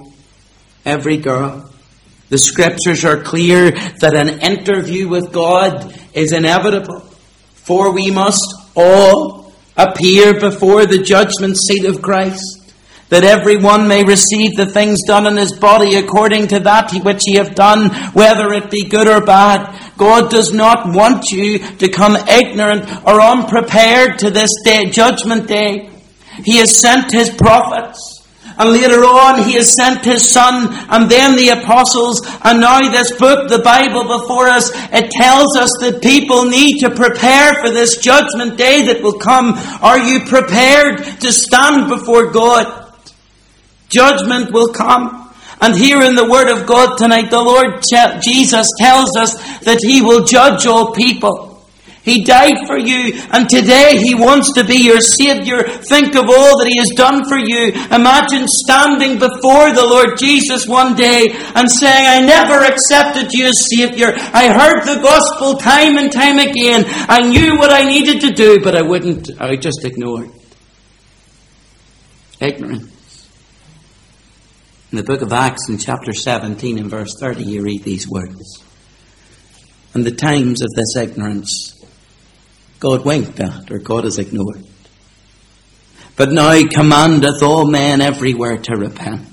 every 0.87 1.19
girl 1.19 1.71
the 2.29 2.38
scriptures 2.38 3.05
are 3.05 3.23
clear 3.23 3.71
that 4.01 4.14
an 4.14 4.41
interview 4.41 5.09
with 5.09 5.33
God 5.33 5.95
is 6.12 6.33
inevitable, 6.33 7.01
for 7.55 7.93
we 7.93 8.11
must 8.11 8.45
all 8.77 9.53
appear 9.77 10.38
before 10.38 10.85
the 10.85 11.03
judgment 11.03 11.57
seat 11.57 11.85
of 11.85 12.03
Christ, 12.03 12.75
that 13.09 13.25
every 13.25 13.57
one 13.57 13.88
may 13.88 14.05
receive 14.05 14.57
the 14.57 14.67
things 14.67 14.99
done 15.07 15.27
in 15.27 15.37
his 15.37 15.53
body 15.53 15.95
according 15.95 16.49
to 16.49 16.59
that 16.61 16.93
which 17.05 17.23
he 17.25 17.37
have 17.37 17.55
done, 17.55 17.91
whether 18.12 18.53
it 18.53 18.71
be 18.71 18.85
good 18.85 19.09
or 19.09 19.25
bad. 19.25 19.97
God 19.97 20.31
does 20.31 20.53
not 20.53 20.95
want 20.95 21.31
you 21.31 21.59
to 21.59 21.88
come 21.88 22.17
ignorant 22.17 22.85
or 23.07 23.21
unprepared 23.21 24.19
to 24.19 24.31
this 24.31 24.51
day, 24.64 24.91
judgment 24.91 25.47
day. 25.47 25.91
He 26.45 26.59
has 26.59 26.79
sent 26.79 27.11
his 27.11 27.31
prophets. 27.31 28.08
And 28.59 28.71
later 28.71 29.05
on, 29.05 29.44
he 29.44 29.55
has 29.55 29.75
sent 29.75 30.05
his 30.05 30.33
son, 30.33 30.68
and 30.90 31.09
then 31.09 31.37
the 31.37 31.51
apostles, 31.51 32.21
and 32.42 32.61
now 32.61 32.81
this 32.90 33.12
book, 33.12 33.49
the 33.49 33.61
Bible 33.61 34.18
before 34.18 34.49
us, 34.49 34.73
it 34.92 35.11
tells 35.12 35.57
us 35.57 35.71
that 35.81 36.03
people 36.03 36.44
need 36.44 36.81
to 36.81 36.90
prepare 36.90 37.55
for 37.55 37.71
this 37.71 37.99
judgment 37.99 38.59
day 38.59 38.83
that 38.87 39.01
will 39.01 39.18
come. 39.18 39.55
Are 39.81 39.99
you 39.99 40.27
prepared 40.27 40.99
to 41.21 41.33
stand 41.33 41.88
before 41.88 42.33
God? 42.33 42.92
Judgment 43.88 44.53
will 44.53 44.73
come. 44.73 45.33
And 45.61 45.75
here 45.75 46.03
in 46.03 46.14
the 46.14 46.29
Word 46.29 46.51
of 46.51 46.66
God 46.66 46.99
tonight, 46.99 47.31
the 47.31 47.42
Lord 47.42 47.83
Jesus 48.23 48.68
tells 48.79 49.16
us 49.16 49.35
that 49.61 49.81
He 49.83 50.03
will 50.03 50.25
judge 50.25 50.66
all 50.66 50.92
people. 50.92 51.48
He 52.09 52.25
died 52.25 52.66
for 52.66 52.79
you, 52.79 53.12
and 53.31 53.49
today 53.49 53.99
He 53.99 54.14
wants 54.14 54.53
to 54.55 54.64
be 54.64 54.77
your 54.77 55.01
Savior. 55.01 55.62
Think 55.62 56.16
of 56.16 56.25
all 56.25 56.59
that 56.59 56.71
He 56.73 56.79
has 56.79 56.88
done 56.97 57.29
for 57.29 57.37
you. 57.37 57.77
Imagine 57.92 58.49
standing 58.49 59.18
before 59.18 59.77
the 59.77 59.85
Lord 59.85 60.16
Jesus 60.16 60.66
one 60.66 60.97
day 60.97 61.29
and 61.55 61.71
saying, 61.71 62.07
I 62.07 62.25
never 62.25 62.64
accepted 62.64 63.33
you 63.33 63.47
as 63.47 63.68
Savior. 63.68 64.14
I 64.16 64.49
heard 64.49 64.88
the 64.88 65.03
gospel 65.03 65.59
time 65.59 65.99
and 65.99 66.11
time 66.11 66.38
again. 66.38 66.85
I 67.09 67.29
knew 67.29 67.59
what 67.59 67.71
I 67.71 67.85
needed 67.85 68.23
to 68.23 68.33
do, 68.33 68.61
but 68.64 68.75
I 68.75 68.83
wouldn't, 68.83 69.31
I 69.38 69.57
just 69.57 69.85
ignored. 69.85 70.31
Ignorance. 72.40 73.29
In 74.90 74.97
the 74.97 75.05
book 75.05 75.21
of 75.21 75.35
Acts, 75.35 75.68
in 75.68 75.77
chapter 75.77 76.14
17 76.14 76.79
and 76.79 76.88
verse 76.88 77.12
30, 77.21 77.42
you 77.42 77.62
read 77.62 77.83
these 77.83 78.09
words. 78.09 78.64
And 79.92 80.07
the 80.07 80.12
times 80.12 80.62
of 80.62 80.68
this 80.75 80.97
ignorance 80.97 81.78
God 82.81 83.05
winked 83.05 83.41
at, 83.41 83.71
or 83.71 83.79
God 83.79 84.05
is 84.05 84.19
ignored. 84.19 84.64
But 86.17 86.33
now 86.33 86.61
commandeth 86.69 87.43
all 87.43 87.67
men 87.67 88.01
everywhere 88.01 88.57
to 88.57 88.77
repent, 88.77 89.27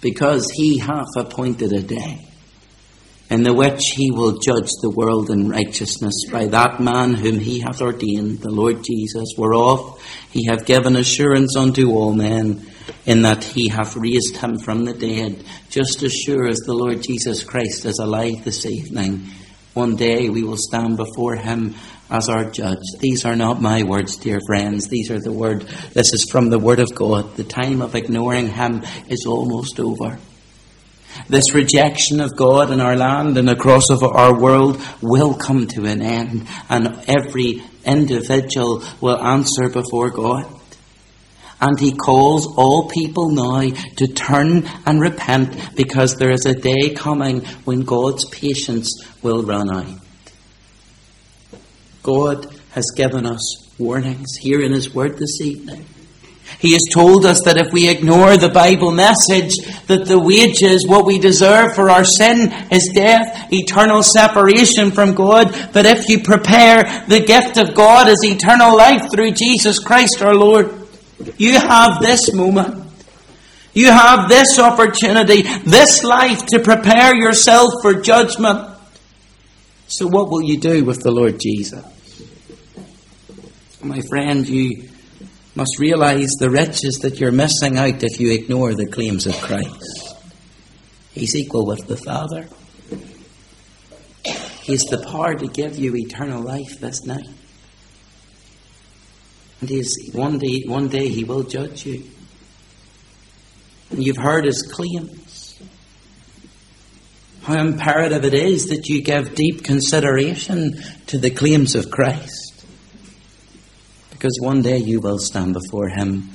because 0.00 0.50
he 0.54 0.78
hath 0.78 1.16
appointed 1.16 1.72
a 1.72 1.82
day 1.82 2.28
in 3.30 3.42
the 3.42 3.52
which 3.52 3.80
he 3.94 4.10
will 4.10 4.38
judge 4.38 4.70
the 4.80 4.90
world 4.90 5.30
in 5.30 5.50
righteousness 5.50 6.14
by 6.32 6.46
that 6.46 6.80
man 6.80 7.12
whom 7.12 7.38
he 7.38 7.60
hath 7.60 7.82
ordained, 7.82 8.40
the 8.40 8.50
Lord 8.50 8.82
Jesus, 8.82 9.34
whereof 9.36 10.02
he 10.30 10.46
hath 10.46 10.64
given 10.64 10.96
assurance 10.96 11.54
unto 11.54 11.90
all 11.90 12.14
men, 12.14 12.66
in 13.04 13.22
that 13.22 13.44
he 13.44 13.68
hath 13.68 13.96
raised 13.96 14.38
him 14.38 14.58
from 14.58 14.84
the 14.84 14.94
dead, 14.94 15.44
just 15.68 16.02
as 16.02 16.12
sure 16.12 16.48
as 16.48 16.60
the 16.60 16.74
Lord 16.74 17.02
Jesus 17.02 17.44
Christ 17.44 17.84
is 17.84 17.98
alive 17.98 18.44
this 18.44 18.64
evening. 18.64 19.26
One 19.74 19.96
day 19.96 20.30
we 20.30 20.42
will 20.42 20.56
stand 20.56 20.96
before 20.96 21.36
him 21.36 21.74
as 22.10 22.28
our 22.28 22.50
judge. 22.50 22.82
These 23.00 23.24
are 23.24 23.36
not 23.36 23.60
my 23.60 23.82
words, 23.82 24.16
dear 24.16 24.40
friends. 24.46 24.88
These 24.88 25.10
are 25.10 25.20
the 25.20 25.32
word, 25.32 25.62
this 25.92 26.12
is 26.12 26.28
from 26.30 26.50
the 26.50 26.58
word 26.58 26.80
of 26.80 26.94
God. 26.94 27.36
The 27.36 27.44
time 27.44 27.82
of 27.82 27.94
ignoring 27.94 28.48
him 28.48 28.82
is 29.08 29.26
almost 29.26 29.78
over. 29.78 30.18
This 31.28 31.54
rejection 31.54 32.20
of 32.20 32.36
God 32.36 32.70
in 32.70 32.80
our 32.80 32.96
land 32.96 33.36
and 33.38 33.50
across 33.50 33.90
of 33.90 34.02
our 34.02 34.38
world 34.38 34.80
will 35.02 35.34
come 35.34 35.66
to 35.68 35.84
an 35.84 36.00
end, 36.00 36.46
and 36.68 37.02
every 37.08 37.62
individual 37.84 38.84
will 39.00 39.20
answer 39.20 39.68
before 39.68 40.10
God. 40.10 40.54
And 41.60 41.78
he 41.80 41.92
calls 41.92 42.46
all 42.56 42.88
people 42.88 43.30
now 43.30 43.68
to 43.96 44.06
turn 44.06 44.64
and 44.86 45.00
repent 45.00 45.74
because 45.74 46.14
there 46.14 46.30
is 46.30 46.46
a 46.46 46.54
day 46.54 46.90
coming 46.94 47.40
when 47.64 47.80
God's 47.80 48.24
patience 48.26 49.02
will 49.22 49.42
run 49.42 49.74
out. 49.74 50.07
God 52.08 52.46
has 52.70 52.86
given 52.96 53.26
us 53.26 53.70
warnings 53.78 54.34
here 54.40 54.62
in 54.62 54.72
His 54.72 54.94
Word 54.94 55.18
this 55.18 55.42
evening. 55.42 55.84
He 56.58 56.72
has 56.72 56.82
told 56.90 57.26
us 57.26 57.42
that 57.44 57.58
if 57.58 57.70
we 57.70 57.86
ignore 57.86 58.38
the 58.38 58.48
Bible 58.48 58.92
message, 58.92 59.54
that 59.88 60.06
the 60.06 60.18
wages, 60.18 60.88
what 60.88 61.04
we 61.04 61.18
deserve 61.18 61.74
for 61.74 61.90
our 61.90 62.06
sin, 62.06 62.50
is 62.72 62.92
death, 62.94 63.52
eternal 63.52 64.02
separation 64.02 64.90
from 64.90 65.12
God. 65.12 65.54
But 65.74 65.84
if 65.84 66.08
you 66.08 66.22
prepare, 66.22 67.04
the 67.08 67.20
gift 67.20 67.58
of 67.58 67.74
God 67.74 68.08
is 68.08 68.24
eternal 68.24 68.74
life 68.74 69.10
through 69.12 69.32
Jesus 69.32 69.78
Christ 69.78 70.22
our 70.22 70.34
Lord. 70.34 70.74
You 71.36 71.60
have 71.60 72.00
this 72.00 72.32
moment. 72.32 72.90
You 73.74 73.92
have 73.92 74.30
this 74.30 74.58
opportunity, 74.58 75.42
this 75.42 76.02
life 76.02 76.46
to 76.46 76.60
prepare 76.60 77.14
yourself 77.14 77.82
for 77.82 78.00
judgment. 78.00 78.66
So 79.88 80.06
what 80.06 80.30
will 80.30 80.42
you 80.42 80.58
do 80.58 80.86
with 80.86 81.02
the 81.02 81.10
Lord 81.10 81.38
Jesus? 81.38 81.84
My 83.82 84.00
friend, 84.00 84.48
you 84.48 84.88
must 85.54 85.78
realize 85.78 86.30
the 86.40 86.50
riches 86.50 86.98
that 87.02 87.20
you're 87.20 87.30
missing 87.30 87.78
out 87.78 88.02
if 88.02 88.18
you 88.18 88.32
ignore 88.32 88.74
the 88.74 88.86
claims 88.86 89.24
of 89.24 89.40
Christ. 89.40 90.16
He's 91.12 91.36
equal 91.36 91.64
with 91.64 91.86
the 91.86 91.96
Father. 91.96 92.48
He 94.62 94.72
has 94.72 94.84
the 94.84 94.98
power 94.98 95.34
to 95.36 95.46
give 95.46 95.78
you 95.78 95.94
eternal 95.94 96.42
life 96.42 96.80
this 96.80 97.04
night. 97.06 97.28
And 99.60 99.70
he 99.70 99.78
is, 99.78 100.10
one 100.12 100.38
day, 100.38 100.64
one 100.66 100.88
day 100.88 101.08
he 101.08 101.22
will 101.22 101.44
judge 101.44 101.86
you. 101.86 102.02
And 103.90 104.04
you've 104.04 104.16
heard 104.16 104.44
his 104.44 104.62
claims. 104.62 105.60
How 107.42 107.60
imperative 107.60 108.24
it 108.24 108.34
is 108.34 108.70
that 108.70 108.88
you 108.88 109.02
give 109.02 109.36
deep 109.36 109.62
consideration 109.62 110.82
to 111.06 111.18
the 111.18 111.30
claims 111.30 111.76
of 111.76 111.90
Christ. 111.90 112.47
Because 114.18 114.36
one 114.40 114.62
day 114.62 114.78
you 114.78 114.98
will 114.98 115.20
stand 115.20 115.54
before 115.54 115.88
Him 115.90 116.28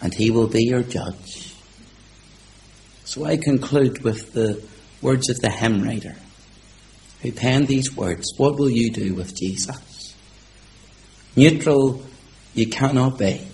and 0.00 0.14
He 0.14 0.30
will 0.30 0.48
be 0.48 0.64
your 0.64 0.82
judge. 0.82 1.54
So 3.04 3.26
I 3.26 3.36
conclude 3.36 4.02
with 4.02 4.32
the 4.32 4.62
words 5.02 5.28
of 5.28 5.36
the 5.40 5.50
hymn 5.50 5.82
writer 5.82 6.14
who 7.20 7.32
penned 7.32 7.68
these 7.68 7.94
words 7.94 8.32
What 8.38 8.56
will 8.56 8.70
you 8.70 8.90
do 8.90 9.14
with 9.14 9.36
Jesus? 9.36 10.14
Neutral 11.36 12.02
you 12.54 12.66
cannot 12.68 13.18
be. 13.18 13.46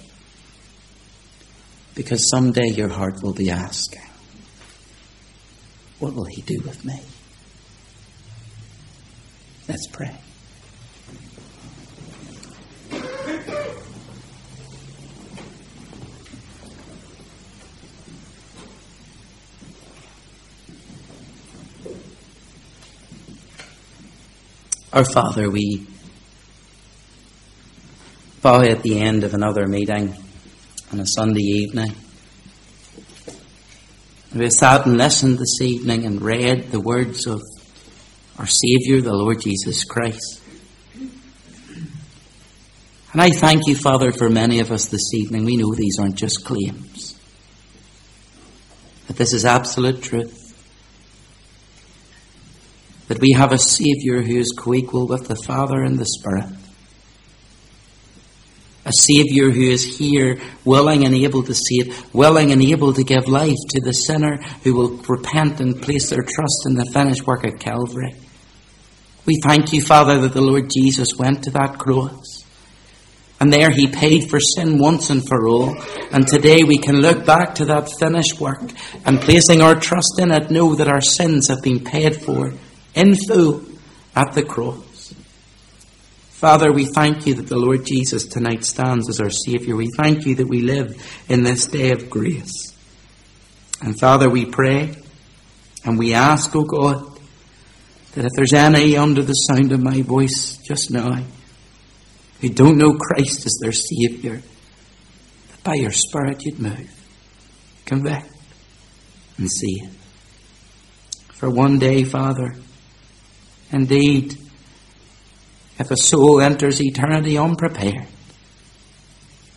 Because 1.97 2.31
someday 2.31 2.69
your 2.69 2.91
heart 2.91 3.25
will 3.25 3.33
be 3.33 3.51
asking, 3.51 4.03
What 5.99 6.15
will 6.15 6.27
He 6.27 6.43
do 6.43 6.61
with 6.65 6.85
me? 6.85 7.01
Let's 9.69 9.89
pray. 9.89 10.15
Our 24.97 25.05
Father, 25.05 25.51
we 25.51 25.87
bow 28.41 28.63
at 28.63 28.83
the 28.83 28.99
end 28.99 29.25
of 29.25 29.35
another 29.35 29.67
meeting 29.67 30.17
on 30.91 31.01
a 31.01 31.07
Sunday 31.07 31.43
evening. 31.43 31.95
We 34.35 34.45
have 34.45 34.53
sat 34.53 34.87
and 34.87 34.97
listened 34.97 35.37
this 35.39 35.61
evening 35.61 36.07
and 36.07 36.23
read 36.23 36.71
the 36.71 36.81
words 36.81 37.27
of 37.27 37.43
our 38.39 38.47
Saviour, 38.47 39.03
the 39.03 39.13
Lord 39.13 39.43
Jesus 39.43 39.85
Christ. 39.85 40.41
And 43.13 43.21
I 43.21 43.29
thank 43.33 43.67
you, 43.67 43.75
Father, 43.75 44.13
for 44.13 44.31
many 44.31 44.61
of 44.61 44.73
us 44.73 44.87
this 44.87 45.13
evening. 45.13 45.45
We 45.45 45.59
know 45.59 45.75
these 45.75 45.99
aren't 46.01 46.17
just 46.17 46.43
claims, 46.43 47.21
but 49.07 49.17
this 49.17 49.35
is 49.35 49.45
absolute 49.45 50.01
truth 50.01 50.46
that 53.09 53.21
we 53.21 53.33
have 53.33 53.53
a 53.53 53.59
Saviour 53.59 54.23
who 54.23 54.39
is 54.39 54.55
co 54.57 54.75
equal 54.75 55.07
with 55.07 55.29
the 55.29 55.37
Father 55.37 55.83
and 55.83 55.99
the 55.99 56.07
Spirit. 56.07 56.47
A 58.85 58.93
Saviour 58.93 59.51
who 59.51 59.69
is 59.69 59.99
here, 59.99 60.39
willing 60.65 61.05
and 61.05 61.15
able 61.15 61.43
to 61.43 61.55
save, 61.55 62.15
willing 62.15 62.53
and 62.53 62.63
able 62.63 62.93
to 62.93 63.03
give 63.03 63.27
life 63.27 63.57
to 63.71 63.81
the 63.81 63.93
sinner 63.93 64.37
who 64.63 64.75
will 64.75 64.97
repent 65.09 65.61
and 65.61 65.81
place 65.81 66.11
their 66.11 66.23
trust 66.23 66.67
in 66.67 66.75
the 66.75 66.89
finished 66.93 67.27
work 67.27 67.45
of 67.45 67.59
Calvary. 67.59 68.15
We 69.25 69.41
thank 69.43 69.73
you, 69.73 69.83
Father, 69.83 70.21
that 70.21 70.35
the 70.35 70.41
Lord 70.41 70.71
Jesus 70.71 71.17
went 71.19 71.45
to 71.45 71.51
that 71.51 71.79
cross. 71.79 72.45
And 73.41 73.53
there 73.53 73.71
he 73.71 73.89
paid 73.89 74.31
for 74.31 74.39
sin 74.41 74.79
once 74.79 75.11
and 75.11 75.27
for 75.27 75.49
all. 75.49 75.77
And 76.13 76.27
today 76.27 76.63
we 76.63 76.79
can 76.79 77.03
look 77.03 77.27
back 77.27 77.57
to 77.57 77.65
that 77.67 77.93
finished 77.99 78.41
work 78.41 78.63
and 79.05 79.21
placing 79.21 79.61
our 79.63 79.75
trust 79.75 80.19
in 80.19 80.31
it, 80.31 80.51
know 80.51 80.77
that 80.77 80.89
our 80.89 81.01
sins 81.01 81.49
have 81.49 81.61
been 81.61 81.85
paid 81.85 82.23
for 82.23 82.53
in 82.97 83.15
full 83.15 83.63
at 84.17 84.33
the 84.33 84.43
cross. 84.43 85.15
Father, 86.31 86.73
we 86.73 86.87
thank 86.87 87.27
you 87.27 87.35
that 87.35 87.47
the 87.47 87.57
Lord 87.57 87.87
Jesus 87.87 88.27
tonight 88.27 88.65
stands 88.65 89.09
as 89.09 89.21
our 89.21 89.31
Saviour. 89.31 89.77
We 89.77 89.91
thank 89.97 90.27
you 90.27 90.35
that 90.37 90.49
we 90.49 90.61
live 90.61 90.95
in 91.29 91.45
this 91.45 91.67
day 91.67 91.93
of 91.93 92.11
grace. 92.11 92.75
And 93.81 93.99
Father, 93.99 94.29
we 94.29 94.47
pray 94.47 94.97
and 95.85 95.99
we 95.99 96.15
ask, 96.15 96.55
O 96.57 96.61
oh 96.61 96.65
God, 96.65 97.21
that 98.15 98.25
if 98.25 98.33
there's 98.35 98.55
any 98.55 98.97
under 98.97 99.23
the 99.23 99.33
sound 99.33 99.73
of 99.73 99.83
my 99.83 100.03
voice 100.03 100.57
just 100.59 100.91
now 100.91 101.23
who 102.41 102.49
don't 102.49 102.79
know 102.79 102.95
Christ 102.95 103.47
as 103.47 103.59
their 103.61 103.73
Saviour, 103.73 104.37
that 105.51 105.63
by 105.63 105.75
your 105.75 105.93
Spirit 105.93 106.45
you'd 106.45 106.59
move, 106.59 106.91
convict, 107.85 108.31
and 109.39 109.51
see 109.51 109.81
it. 109.83 109.91
For 111.33 111.51
one 111.51 111.79
day, 111.79 112.05
Father, 112.05 112.57
Indeed, 113.73 114.37
if 115.79 115.91
a 115.91 115.97
soul 115.97 116.41
enters 116.41 116.81
eternity 116.81 117.37
unprepared, 117.37 118.07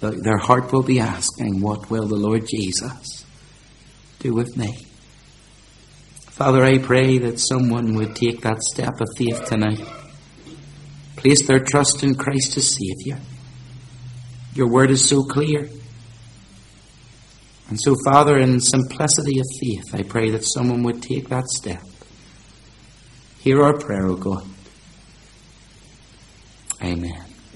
their 0.01 0.37
heart 0.37 0.71
will 0.71 0.83
be 0.83 0.99
asking, 0.99 1.61
What 1.61 1.89
will 1.89 2.07
the 2.07 2.15
Lord 2.15 2.47
Jesus 2.47 3.25
do 4.19 4.33
with 4.33 4.57
me? 4.57 4.85
Father, 6.39 6.63
I 6.63 6.77
pray 6.77 7.17
that 7.17 7.39
someone 7.39 7.95
would 7.95 8.15
take 8.15 8.41
that 8.41 8.61
step 8.63 9.01
of 9.01 9.07
faith 9.17 9.45
tonight, 9.45 9.85
place 11.17 11.45
their 11.45 11.59
trust 11.59 12.01
in 12.03 12.15
Christ 12.15 12.55
as 12.55 12.75
Saviour. 12.75 13.19
Your 14.53 14.69
word 14.69 14.89
is 14.89 15.07
so 15.07 15.23
clear. 15.23 15.69
And 17.67 17.79
so, 17.79 17.93
Father, 18.05 18.37
in 18.39 18.59
simplicity 18.61 19.39
of 19.39 19.45
faith, 19.59 19.93
I 19.93 20.03
pray 20.03 20.31
that 20.31 20.45
someone 20.45 20.81
would 20.83 21.03
take 21.03 21.27
that 21.27 21.45
step. 21.47 21.83
Hear 23.39 23.63
our 23.63 23.73
prayer, 23.73 24.05
O 24.05 24.15
God. 24.15 24.45
Amen. 26.81 27.28